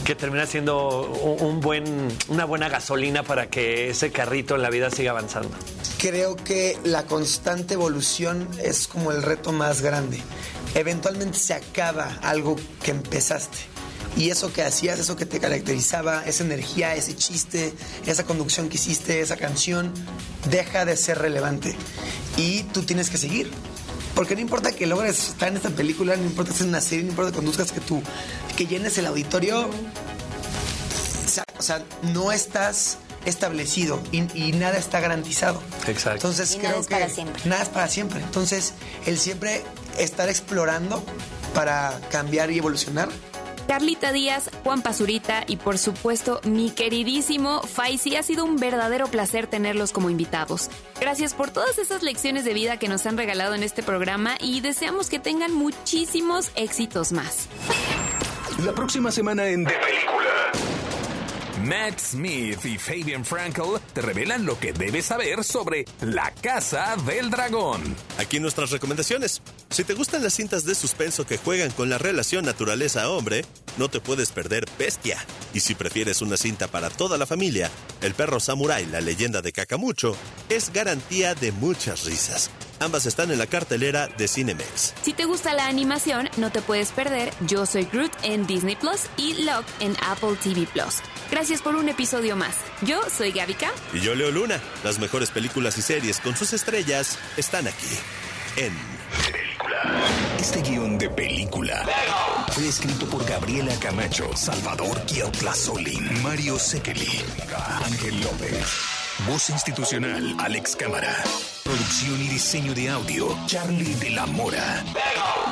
que 0.05 0.15
termina 0.15 0.45
siendo 0.45 1.05
un 1.39 1.59
buen, 1.59 2.07
una 2.27 2.45
buena 2.45 2.69
gasolina 2.69 3.23
para 3.23 3.49
que 3.49 3.89
ese 3.89 4.11
carrito 4.11 4.55
en 4.55 4.61
la 4.61 4.69
vida 4.69 4.89
siga 4.89 5.11
avanzando. 5.11 5.49
Creo 5.97 6.35
que 6.35 6.77
la 6.83 7.05
constante 7.05 7.75
evolución 7.75 8.47
es 8.63 8.87
como 8.87 9.11
el 9.11 9.21
reto 9.21 9.51
más 9.51 9.81
grande. 9.81 10.19
Eventualmente 10.73 11.37
se 11.37 11.53
acaba 11.53 12.17
algo 12.21 12.55
que 12.83 12.91
empezaste. 12.91 13.57
Y 14.17 14.29
eso 14.29 14.51
que 14.51 14.61
hacías, 14.61 14.99
eso 14.99 15.15
que 15.15 15.25
te 15.25 15.39
caracterizaba, 15.39 16.25
esa 16.25 16.43
energía, 16.43 16.95
ese 16.95 17.15
chiste, 17.15 17.73
esa 18.05 18.25
conducción 18.25 18.67
que 18.67 18.75
hiciste, 18.75 19.21
esa 19.21 19.37
canción, 19.37 19.93
deja 20.49 20.83
de 20.85 20.97
ser 20.97 21.19
relevante. 21.19 21.75
Y 22.35 22.63
tú 22.63 22.83
tienes 22.83 23.09
que 23.09 23.17
seguir. 23.17 23.51
Porque 24.15 24.35
no 24.35 24.41
importa 24.41 24.71
que 24.71 24.85
logres 24.85 25.29
estar 25.29 25.47
en 25.49 25.57
esta 25.57 25.69
película, 25.69 26.15
no 26.15 26.23
importa 26.23 26.49
que 26.49 26.53
estés 26.53 26.63
en 26.65 26.69
una 26.69 26.81
serie, 26.81 27.03
no 27.05 27.11
importa 27.11 27.31
que 27.31 27.37
conduzcas 27.37 27.71
que 27.71 27.79
tú, 27.79 28.01
que 28.57 28.67
llenes 28.67 28.97
el 28.97 29.05
auditorio, 29.07 29.69
o 29.69 31.29
sea, 31.29 31.43
o 31.57 31.61
sea, 31.61 31.83
no 32.13 32.31
estás 32.31 32.97
establecido 33.25 34.01
y, 34.11 34.23
y 34.37 34.51
nada 34.53 34.77
está 34.77 34.99
garantizado. 34.99 35.61
Exacto. 35.87 36.27
Entonces 36.27 36.55
Y 36.55 36.57
creo 36.57 36.69
nada 36.71 36.81
es 36.81 36.87
que 36.87 36.93
para 36.95 37.09
siempre. 37.09 37.41
nada 37.45 37.63
es 37.63 37.69
para 37.69 37.87
siempre. 37.87 38.19
Entonces, 38.19 38.73
el 39.05 39.17
siempre 39.17 39.63
estar 39.97 40.27
explorando 40.27 41.03
para 41.53 41.99
cambiar 42.09 42.51
y 42.51 42.57
evolucionar. 42.57 43.09
Carlita 43.71 44.11
Díaz, 44.11 44.51
Juan 44.65 44.81
Pazurita 44.81 45.45
y 45.47 45.55
por 45.55 45.77
supuesto 45.77 46.41
mi 46.43 46.71
queridísimo 46.71 47.61
Faisy, 47.61 48.17
ha 48.17 48.21
sido 48.21 48.43
un 48.43 48.57
verdadero 48.57 49.07
placer 49.07 49.47
tenerlos 49.47 49.93
como 49.93 50.09
invitados. 50.09 50.69
Gracias 50.99 51.33
por 51.33 51.51
todas 51.51 51.77
esas 51.77 52.03
lecciones 52.03 52.43
de 52.43 52.53
vida 52.53 52.75
que 52.75 52.89
nos 52.89 53.05
han 53.05 53.15
regalado 53.15 53.55
en 53.55 53.63
este 53.63 53.81
programa 53.81 54.35
y 54.41 54.59
deseamos 54.59 55.09
que 55.09 55.19
tengan 55.19 55.53
muchísimos 55.53 56.51
éxitos 56.55 57.13
más. 57.13 57.47
La 58.61 58.73
próxima 58.73 59.09
semana 59.09 59.47
en 59.47 59.63
De 59.63 59.71
Película. 59.71 60.70
Matt 61.63 61.99
Smith 61.99 62.65
y 62.65 62.77
Fabian 62.77 63.23
Frankel 63.23 63.79
te 63.93 64.01
revelan 64.01 64.45
lo 64.45 64.59
que 64.59 64.73
debes 64.73 65.05
saber 65.05 65.43
sobre 65.43 65.85
La 66.01 66.31
Casa 66.41 66.95
del 67.05 67.29
Dragón. 67.29 67.81
Aquí 68.17 68.39
nuestras 68.39 68.71
recomendaciones. 68.71 69.41
Si 69.69 69.83
te 69.83 69.93
gustan 69.93 70.23
las 70.23 70.33
cintas 70.33 70.65
de 70.65 70.73
suspenso 70.73 71.25
que 71.25 71.37
juegan 71.37 71.71
con 71.71 71.89
la 71.89 71.97
relación 71.97 72.45
naturaleza-hombre, 72.45 73.45
no 73.77 73.89
te 73.89 73.99
puedes 73.99 74.31
perder 74.31 74.65
Bestia. 74.79 75.17
Y 75.53 75.59
si 75.59 75.75
prefieres 75.75 76.21
una 76.21 76.35
cinta 76.35 76.67
para 76.67 76.89
toda 76.89 77.17
la 77.17 77.25
familia, 77.25 77.69
El 78.01 78.15
perro 78.15 78.39
samurái, 78.39 78.87
la 78.87 78.99
leyenda 78.99 79.41
de 79.41 79.51
Cacamucho, 79.51 80.15
es 80.49 80.73
garantía 80.73 81.35
de 81.35 81.51
muchas 81.51 82.05
risas. 82.05 82.49
Ambas 82.79 83.05
están 83.05 83.29
en 83.29 83.37
la 83.37 83.45
cartelera 83.45 84.07
de 84.07 84.27
Cinemex. 84.27 84.95
Si 85.03 85.13
te 85.13 85.25
gusta 85.25 85.53
la 85.53 85.67
animación, 85.67 86.27
no 86.37 86.51
te 86.51 86.63
puedes 86.63 86.91
perder 86.91 87.31
Yo 87.45 87.67
Soy 87.67 87.85
Groot 87.85 88.11
en 88.23 88.47
Disney 88.47 88.75
Plus 88.75 89.01
y 89.17 89.43
Locke 89.43 89.69
en 89.81 89.95
Apple 90.03 90.35
TV 90.41 90.65
Plus. 90.65 90.95
Gracias 91.31 91.61
por 91.61 91.77
un 91.77 91.87
episodio 91.87 92.35
más. 92.35 92.57
Yo 92.81 92.99
soy 93.09 93.31
Gavica. 93.31 93.71
Y 93.93 94.01
yo 94.01 94.13
Leo 94.15 94.31
Luna. 94.31 94.59
Las 94.83 94.99
mejores 94.99 95.31
películas 95.31 95.77
y 95.77 95.81
series 95.81 96.19
con 96.19 96.35
sus 96.35 96.51
estrellas 96.51 97.17
están 97.37 97.67
aquí. 97.67 97.87
En 98.57 98.73
Este 100.37 100.61
guion 100.61 100.97
de 100.97 101.09
película 101.09 101.85
fue 102.51 102.67
escrito 102.67 103.05
por 103.05 103.25
Gabriela 103.25 103.73
Camacho, 103.79 104.35
Salvador 104.35 105.01
Solín, 105.55 106.21
Mario 106.21 106.59
Sekeli, 106.59 107.23
Ángel 107.85 108.19
López. 108.21 108.67
Voz 109.25 109.49
institucional, 109.51 110.35
Alex 110.39 110.75
Cámara. 110.75 111.15
Producción 111.63 112.21
y 112.21 112.27
diseño 112.27 112.73
de 112.73 112.89
audio, 112.89 113.37
Charlie 113.45 113.93
de 113.95 114.09
la 114.09 114.25
Mora. 114.25 114.83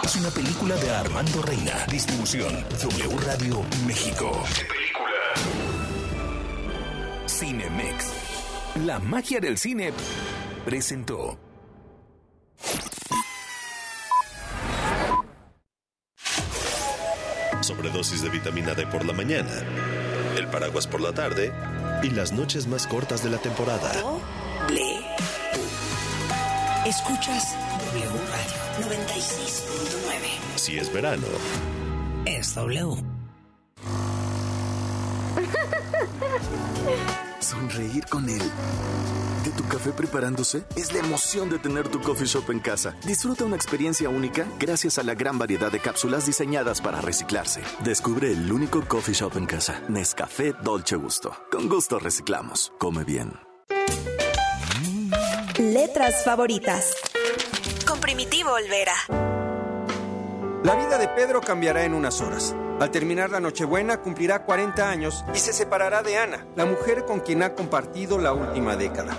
Es 0.03 0.15
una 0.17 0.29
película 0.29 0.75
de 0.75 0.89
Armando 0.89 1.41
Reina. 1.41 1.85
Distribución, 1.89 2.65
W 2.81 3.17
Radio 3.25 3.63
México. 3.85 4.43
Cinemex. 7.39 8.75
La 8.85 8.99
magia 8.99 9.39
del 9.39 9.57
cine 9.57 9.93
presentó. 10.65 11.39
Sobredosis 17.61 18.23
de 18.23 18.29
vitamina 18.29 18.73
D 18.73 18.85
por 18.87 19.05
la 19.05 19.13
mañana, 19.13 19.63
el 20.37 20.47
paraguas 20.47 20.85
por 20.85 20.99
la 20.99 21.13
tarde 21.13 21.53
y 22.03 22.09
las 22.09 22.33
noches 22.33 22.67
más 22.67 22.85
cortas 22.85 23.23
de 23.23 23.29
la 23.29 23.37
temporada. 23.37 23.89
Escuchas 26.85 27.55
W 27.93 28.03
Radio 28.03 28.97
96.9. 28.97 30.57
Si 30.57 30.77
es 30.77 30.91
verano, 30.91 31.27
Es 32.25 32.53
W. 32.55 33.01
Sonreír 37.39 38.05
con 38.05 38.29
él. 38.29 38.41
De 39.43 39.51
tu 39.51 39.63
café 39.67 39.91
preparándose 39.91 40.63
es 40.75 40.93
la 40.93 40.99
emoción 40.99 41.49
de 41.49 41.59
tener 41.59 41.87
tu 41.87 42.01
coffee 42.01 42.27
shop 42.27 42.51
en 42.51 42.59
casa. 42.59 42.95
Disfruta 43.05 43.45
una 43.45 43.55
experiencia 43.55 44.09
única 44.09 44.45
gracias 44.59 44.99
a 44.99 45.03
la 45.03 45.15
gran 45.15 45.37
variedad 45.37 45.71
de 45.71 45.79
cápsulas 45.79 46.25
diseñadas 46.25 46.81
para 46.81 47.01
reciclarse. 47.01 47.61
Descubre 47.83 48.31
el 48.31 48.51
único 48.51 48.81
coffee 48.85 49.13
shop 49.15 49.37
en 49.37 49.45
casa. 49.45 49.81
Nescafé 49.87 50.53
Dolce 50.61 50.95
Gusto. 50.97 51.35
Con 51.51 51.69
gusto 51.69 51.99
reciclamos. 51.99 52.73
Come 52.77 53.03
bien. 53.03 53.33
Letras 55.57 56.23
favoritas. 56.23 56.93
Con 57.85 57.99
Primitivo 57.99 58.51
Olvera. 58.51 59.38
La 60.61 60.75
vida 60.75 60.97
de 60.97 61.07
Pedro 61.07 61.39
cambiará 61.39 61.85
en 61.85 61.93
unas 61.93 62.19
horas. 62.19 62.53
Al 62.81 62.91
terminar 62.91 63.29
la 63.29 63.39
Nochebuena 63.39 64.01
cumplirá 64.01 64.43
40 64.43 64.89
años 64.89 65.23
y 65.33 65.37
se 65.37 65.53
separará 65.53 66.03
de 66.03 66.17
Ana, 66.17 66.45
la 66.57 66.65
mujer 66.65 67.05
con 67.05 67.21
quien 67.21 67.43
ha 67.43 67.55
compartido 67.55 68.17
la 68.19 68.33
última 68.33 68.75
década. 68.75 69.15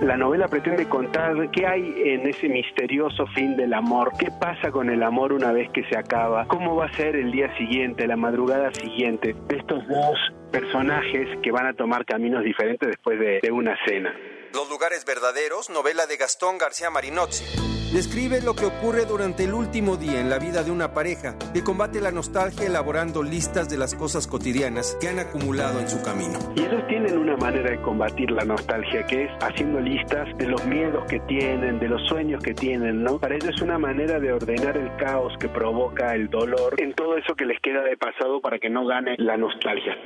La 0.00 0.16
novela 0.16 0.48
pretende 0.48 0.88
contar 0.88 1.50
qué 1.50 1.66
hay 1.66 1.94
en 2.06 2.26
ese 2.26 2.48
misterioso 2.48 3.26
fin 3.34 3.54
del 3.54 3.74
amor, 3.74 4.12
qué 4.18 4.30
pasa 4.40 4.70
con 4.70 4.88
el 4.88 5.02
amor 5.02 5.34
una 5.34 5.52
vez 5.52 5.70
que 5.74 5.84
se 5.90 5.96
acaba, 5.96 6.46
cómo 6.48 6.74
va 6.74 6.86
a 6.86 6.96
ser 6.96 7.16
el 7.16 7.30
día 7.30 7.54
siguiente, 7.58 8.06
la 8.06 8.16
madrugada 8.16 8.72
siguiente, 8.72 9.36
de 9.48 9.56
estos 9.58 9.86
dos 9.86 10.18
personajes 10.50 11.28
que 11.42 11.52
van 11.52 11.66
a 11.66 11.74
tomar 11.74 12.06
caminos 12.06 12.42
diferentes 12.42 12.88
después 12.88 13.20
de, 13.20 13.40
de 13.42 13.52
una 13.52 13.76
cena. 13.86 14.14
Los 14.54 14.70
lugares 14.70 15.04
verdaderos, 15.04 15.68
novela 15.68 16.06
de 16.06 16.16
Gastón 16.16 16.56
García 16.56 16.88
Marinozzi. 16.88 17.81
Describe 17.92 18.40
lo 18.40 18.54
que 18.54 18.64
ocurre 18.64 19.04
durante 19.04 19.44
el 19.44 19.52
último 19.52 19.98
día 19.98 20.18
en 20.18 20.30
la 20.30 20.38
vida 20.38 20.62
de 20.62 20.70
una 20.70 20.94
pareja 20.94 21.36
que 21.52 21.62
combate 21.62 22.00
la 22.00 22.10
nostalgia 22.10 22.66
elaborando 22.66 23.22
listas 23.22 23.68
de 23.68 23.76
las 23.76 23.94
cosas 23.94 24.26
cotidianas 24.26 24.96
que 24.98 25.08
han 25.08 25.18
acumulado 25.18 25.78
en 25.78 25.90
su 25.90 26.02
camino. 26.02 26.38
Y 26.56 26.62
ellos 26.62 26.86
tienen 26.88 27.18
una 27.18 27.36
manera 27.36 27.70
de 27.70 27.82
combatir 27.82 28.30
la 28.30 28.46
nostalgia, 28.46 29.06
que 29.06 29.24
es 29.24 29.30
haciendo 29.42 29.78
listas 29.78 30.26
de 30.38 30.46
los 30.46 30.64
miedos 30.64 31.04
que 31.04 31.20
tienen, 31.20 31.78
de 31.80 31.88
los 31.88 32.00
sueños 32.08 32.42
que 32.42 32.54
tienen, 32.54 33.02
¿no? 33.02 33.18
Para 33.18 33.34
ellos 33.34 33.50
es 33.54 33.60
una 33.60 33.78
manera 33.78 34.18
de 34.18 34.32
ordenar 34.32 34.74
el 34.78 34.96
caos 34.96 35.34
que 35.38 35.50
provoca 35.50 36.14
el 36.14 36.30
dolor 36.30 36.80
en 36.80 36.94
todo 36.94 37.18
eso 37.18 37.34
que 37.34 37.44
les 37.44 37.60
queda 37.60 37.82
de 37.82 37.98
pasado 37.98 38.40
para 38.40 38.58
que 38.58 38.70
no 38.70 38.86
gane 38.86 39.16
la 39.18 39.36
nostalgia. 39.36 39.98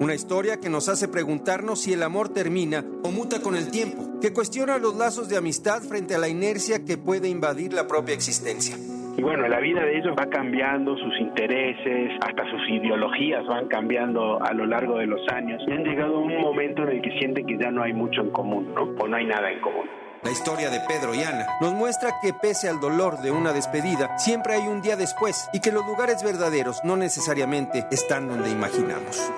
Una 0.00 0.14
historia 0.14 0.58
que 0.58 0.68
nos 0.68 0.88
hace 0.88 1.06
preguntarnos 1.06 1.82
si 1.82 1.92
el 1.92 2.02
amor 2.02 2.28
termina 2.28 2.84
o 3.04 3.12
muta 3.12 3.40
con 3.40 3.54
el 3.54 3.70
tiempo, 3.70 4.18
que 4.20 4.32
cuestiona 4.32 4.78
los 4.78 4.96
lazos 4.96 5.28
de 5.28 5.36
amistad 5.36 5.82
frente 5.82 6.16
a 6.16 6.18
la 6.18 6.28
inercia 6.28 6.84
que 6.84 6.98
puede 6.98 7.28
invadir 7.28 7.72
la 7.72 7.86
propia 7.86 8.12
existencia. 8.12 8.76
Y 9.16 9.22
bueno, 9.22 9.46
la 9.46 9.60
vida 9.60 9.84
de 9.84 9.98
ellos 9.98 10.16
va 10.18 10.26
cambiando, 10.26 10.96
sus 10.96 11.16
intereses, 11.20 12.10
hasta 12.20 12.42
sus 12.50 12.68
ideologías 12.68 13.46
van 13.46 13.68
cambiando 13.68 14.42
a 14.42 14.52
lo 14.52 14.66
largo 14.66 14.98
de 14.98 15.06
los 15.06 15.20
años. 15.32 15.62
Y 15.68 15.70
han 15.70 15.84
llegado 15.84 16.16
a 16.16 16.18
un 16.18 16.40
momento 16.40 16.82
en 16.82 16.88
el 16.88 17.00
que 17.00 17.16
sienten 17.20 17.46
que 17.46 17.56
ya 17.56 17.70
no 17.70 17.84
hay 17.84 17.92
mucho 17.92 18.22
en 18.22 18.30
común, 18.30 18.74
¿no? 18.74 18.82
O 18.98 19.06
no 19.06 19.16
hay 19.16 19.26
nada 19.26 19.48
en 19.52 19.60
común. 19.60 19.88
La 20.24 20.32
historia 20.32 20.70
de 20.70 20.80
Pedro 20.88 21.14
y 21.14 21.22
Ana 21.22 21.46
nos 21.60 21.72
muestra 21.74 22.14
que 22.20 22.32
pese 22.32 22.68
al 22.68 22.80
dolor 22.80 23.18
de 23.18 23.30
una 23.30 23.52
despedida, 23.52 24.18
siempre 24.18 24.54
hay 24.54 24.66
un 24.66 24.82
día 24.82 24.96
después 24.96 25.48
y 25.52 25.60
que 25.60 25.70
los 25.70 25.86
lugares 25.86 26.24
verdaderos 26.24 26.80
no 26.82 26.96
necesariamente 26.96 27.86
están 27.92 28.26
donde 28.26 28.50
imaginamos. 28.50 29.30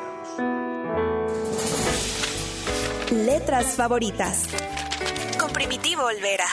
Letras 3.12 3.76
favoritas. 3.76 4.48
Con 5.38 5.52
Primitivo 5.52 6.02
Olvera. 6.02 6.46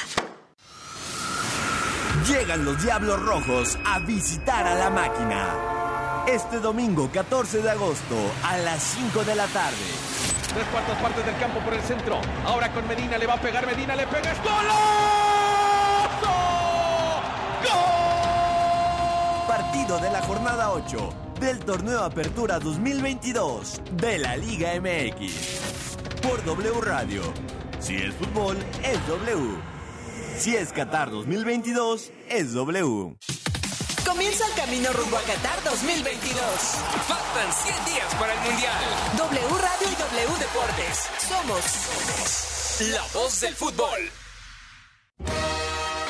Llegan 2.28 2.64
los 2.64 2.84
Diablos 2.84 3.20
Rojos 3.24 3.80
a 3.84 3.97
visitar 3.99 4.68
a 4.68 4.76
la 4.76 4.91
máquina. 4.91 6.24
Este 6.28 6.60
domingo 6.60 7.10
14 7.12 7.64
de 7.64 7.72
agosto 7.72 8.16
a 8.43 8.58
las 8.58 8.84
5 8.84 9.24
de 9.24 9.36
la 9.36 9.47
tarde. 9.47 9.78
Tres 10.54 10.68
cuartas 10.68 11.01
partes 11.01 11.26
del 11.26 11.36
campo 11.38 11.60
por 11.62 11.74
el 11.74 11.82
centro. 11.82 12.22
Ahora 12.45 12.72
con 12.72 12.88
Medina 12.88 13.18
le 13.18 13.26
va 13.26 13.34
a 13.34 13.41
pegar. 13.41 13.66
Medina 13.66 13.95
le 13.95 14.06
pega. 14.06 14.32
¡Es 14.32 14.38
golazo! 14.43 14.74
Partido 19.47 19.97
de 19.97 20.12
la 20.12 20.22
jornada 20.22 20.72
8 20.72 21.10
del 21.39 21.60
torneo 21.60 22.04
Apertura 22.04 22.60
2022 22.60 23.82
de 23.93 24.20
la 24.20 24.38
Liga 24.38 24.70
MX. 24.80 26.03
Por 26.24 26.43
W 26.45 26.82
Radio. 26.82 27.21
Si 27.80 27.95
es 27.97 28.13
fútbol, 28.15 28.57
es 28.82 29.07
W. 29.07 29.55
Si 30.38 30.55
es 30.55 30.71
Qatar 30.71 31.11
2022, 31.11 32.11
es 32.30 32.53
W. 32.53 33.17
Comienza 34.05 34.47
el 34.47 34.53
camino 34.53 34.93
rumbo 34.93 35.17
a 35.17 35.21
Qatar 35.21 35.61
2022. 35.63 36.39
Faltan 37.07 37.53
100 37.53 37.86
días 37.93 38.15
para 38.19 38.34
el 38.34 38.39
Mundial. 38.49 38.84
W 39.17 39.57
Radio 39.59 39.88
y 39.91 39.95
W 39.95 40.39
Deportes. 40.39 41.09
Somos 41.28 42.91
La 42.91 43.03
voz 43.13 43.41
del 43.41 43.55
fútbol. 43.55 44.09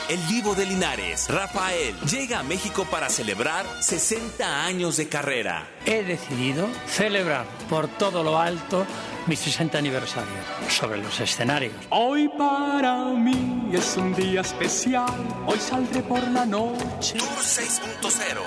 El 0.10 0.20
Vivo 0.28 0.54
de 0.54 0.66
Linares, 0.66 1.30
Rafael, 1.30 1.98
llega 2.02 2.40
a 2.40 2.44
México 2.44 2.86
para 2.92 3.08
celebrar 3.10 3.66
60 3.82 4.66
años 4.66 4.98
de 4.98 5.08
carrera. 5.08 5.66
He 5.86 6.04
decidido 6.04 6.68
celebrar 6.88 7.46
por 7.70 7.88
todo 7.88 8.22
lo 8.22 8.38
alto 8.38 8.86
mi 9.28 9.38
60 9.38 9.78
aniversario 9.78 10.34
sobre 10.68 11.02
los 11.02 11.20
escenarios. 11.22 11.74
Hoy 11.90 12.30
para 12.38 13.06
mí 13.06 13.70
es 13.72 13.96
un 13.96 14.14
día 14.14 14.42
especial. 14.42 15.26
Hoy 15.48 15.60
saldré 15.60 16.02
por 16.04 16.22
la 16.28 16.46
noche. 16.46 17.18
Tour 17.18 17.30
6.0. 17.40 18.42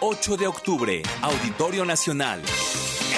8 0.00 0.36
de 0.36 0.46
octubre, 0.46 1.02
Auditorio 1.20 1.84
Nacional. 1.84 2.40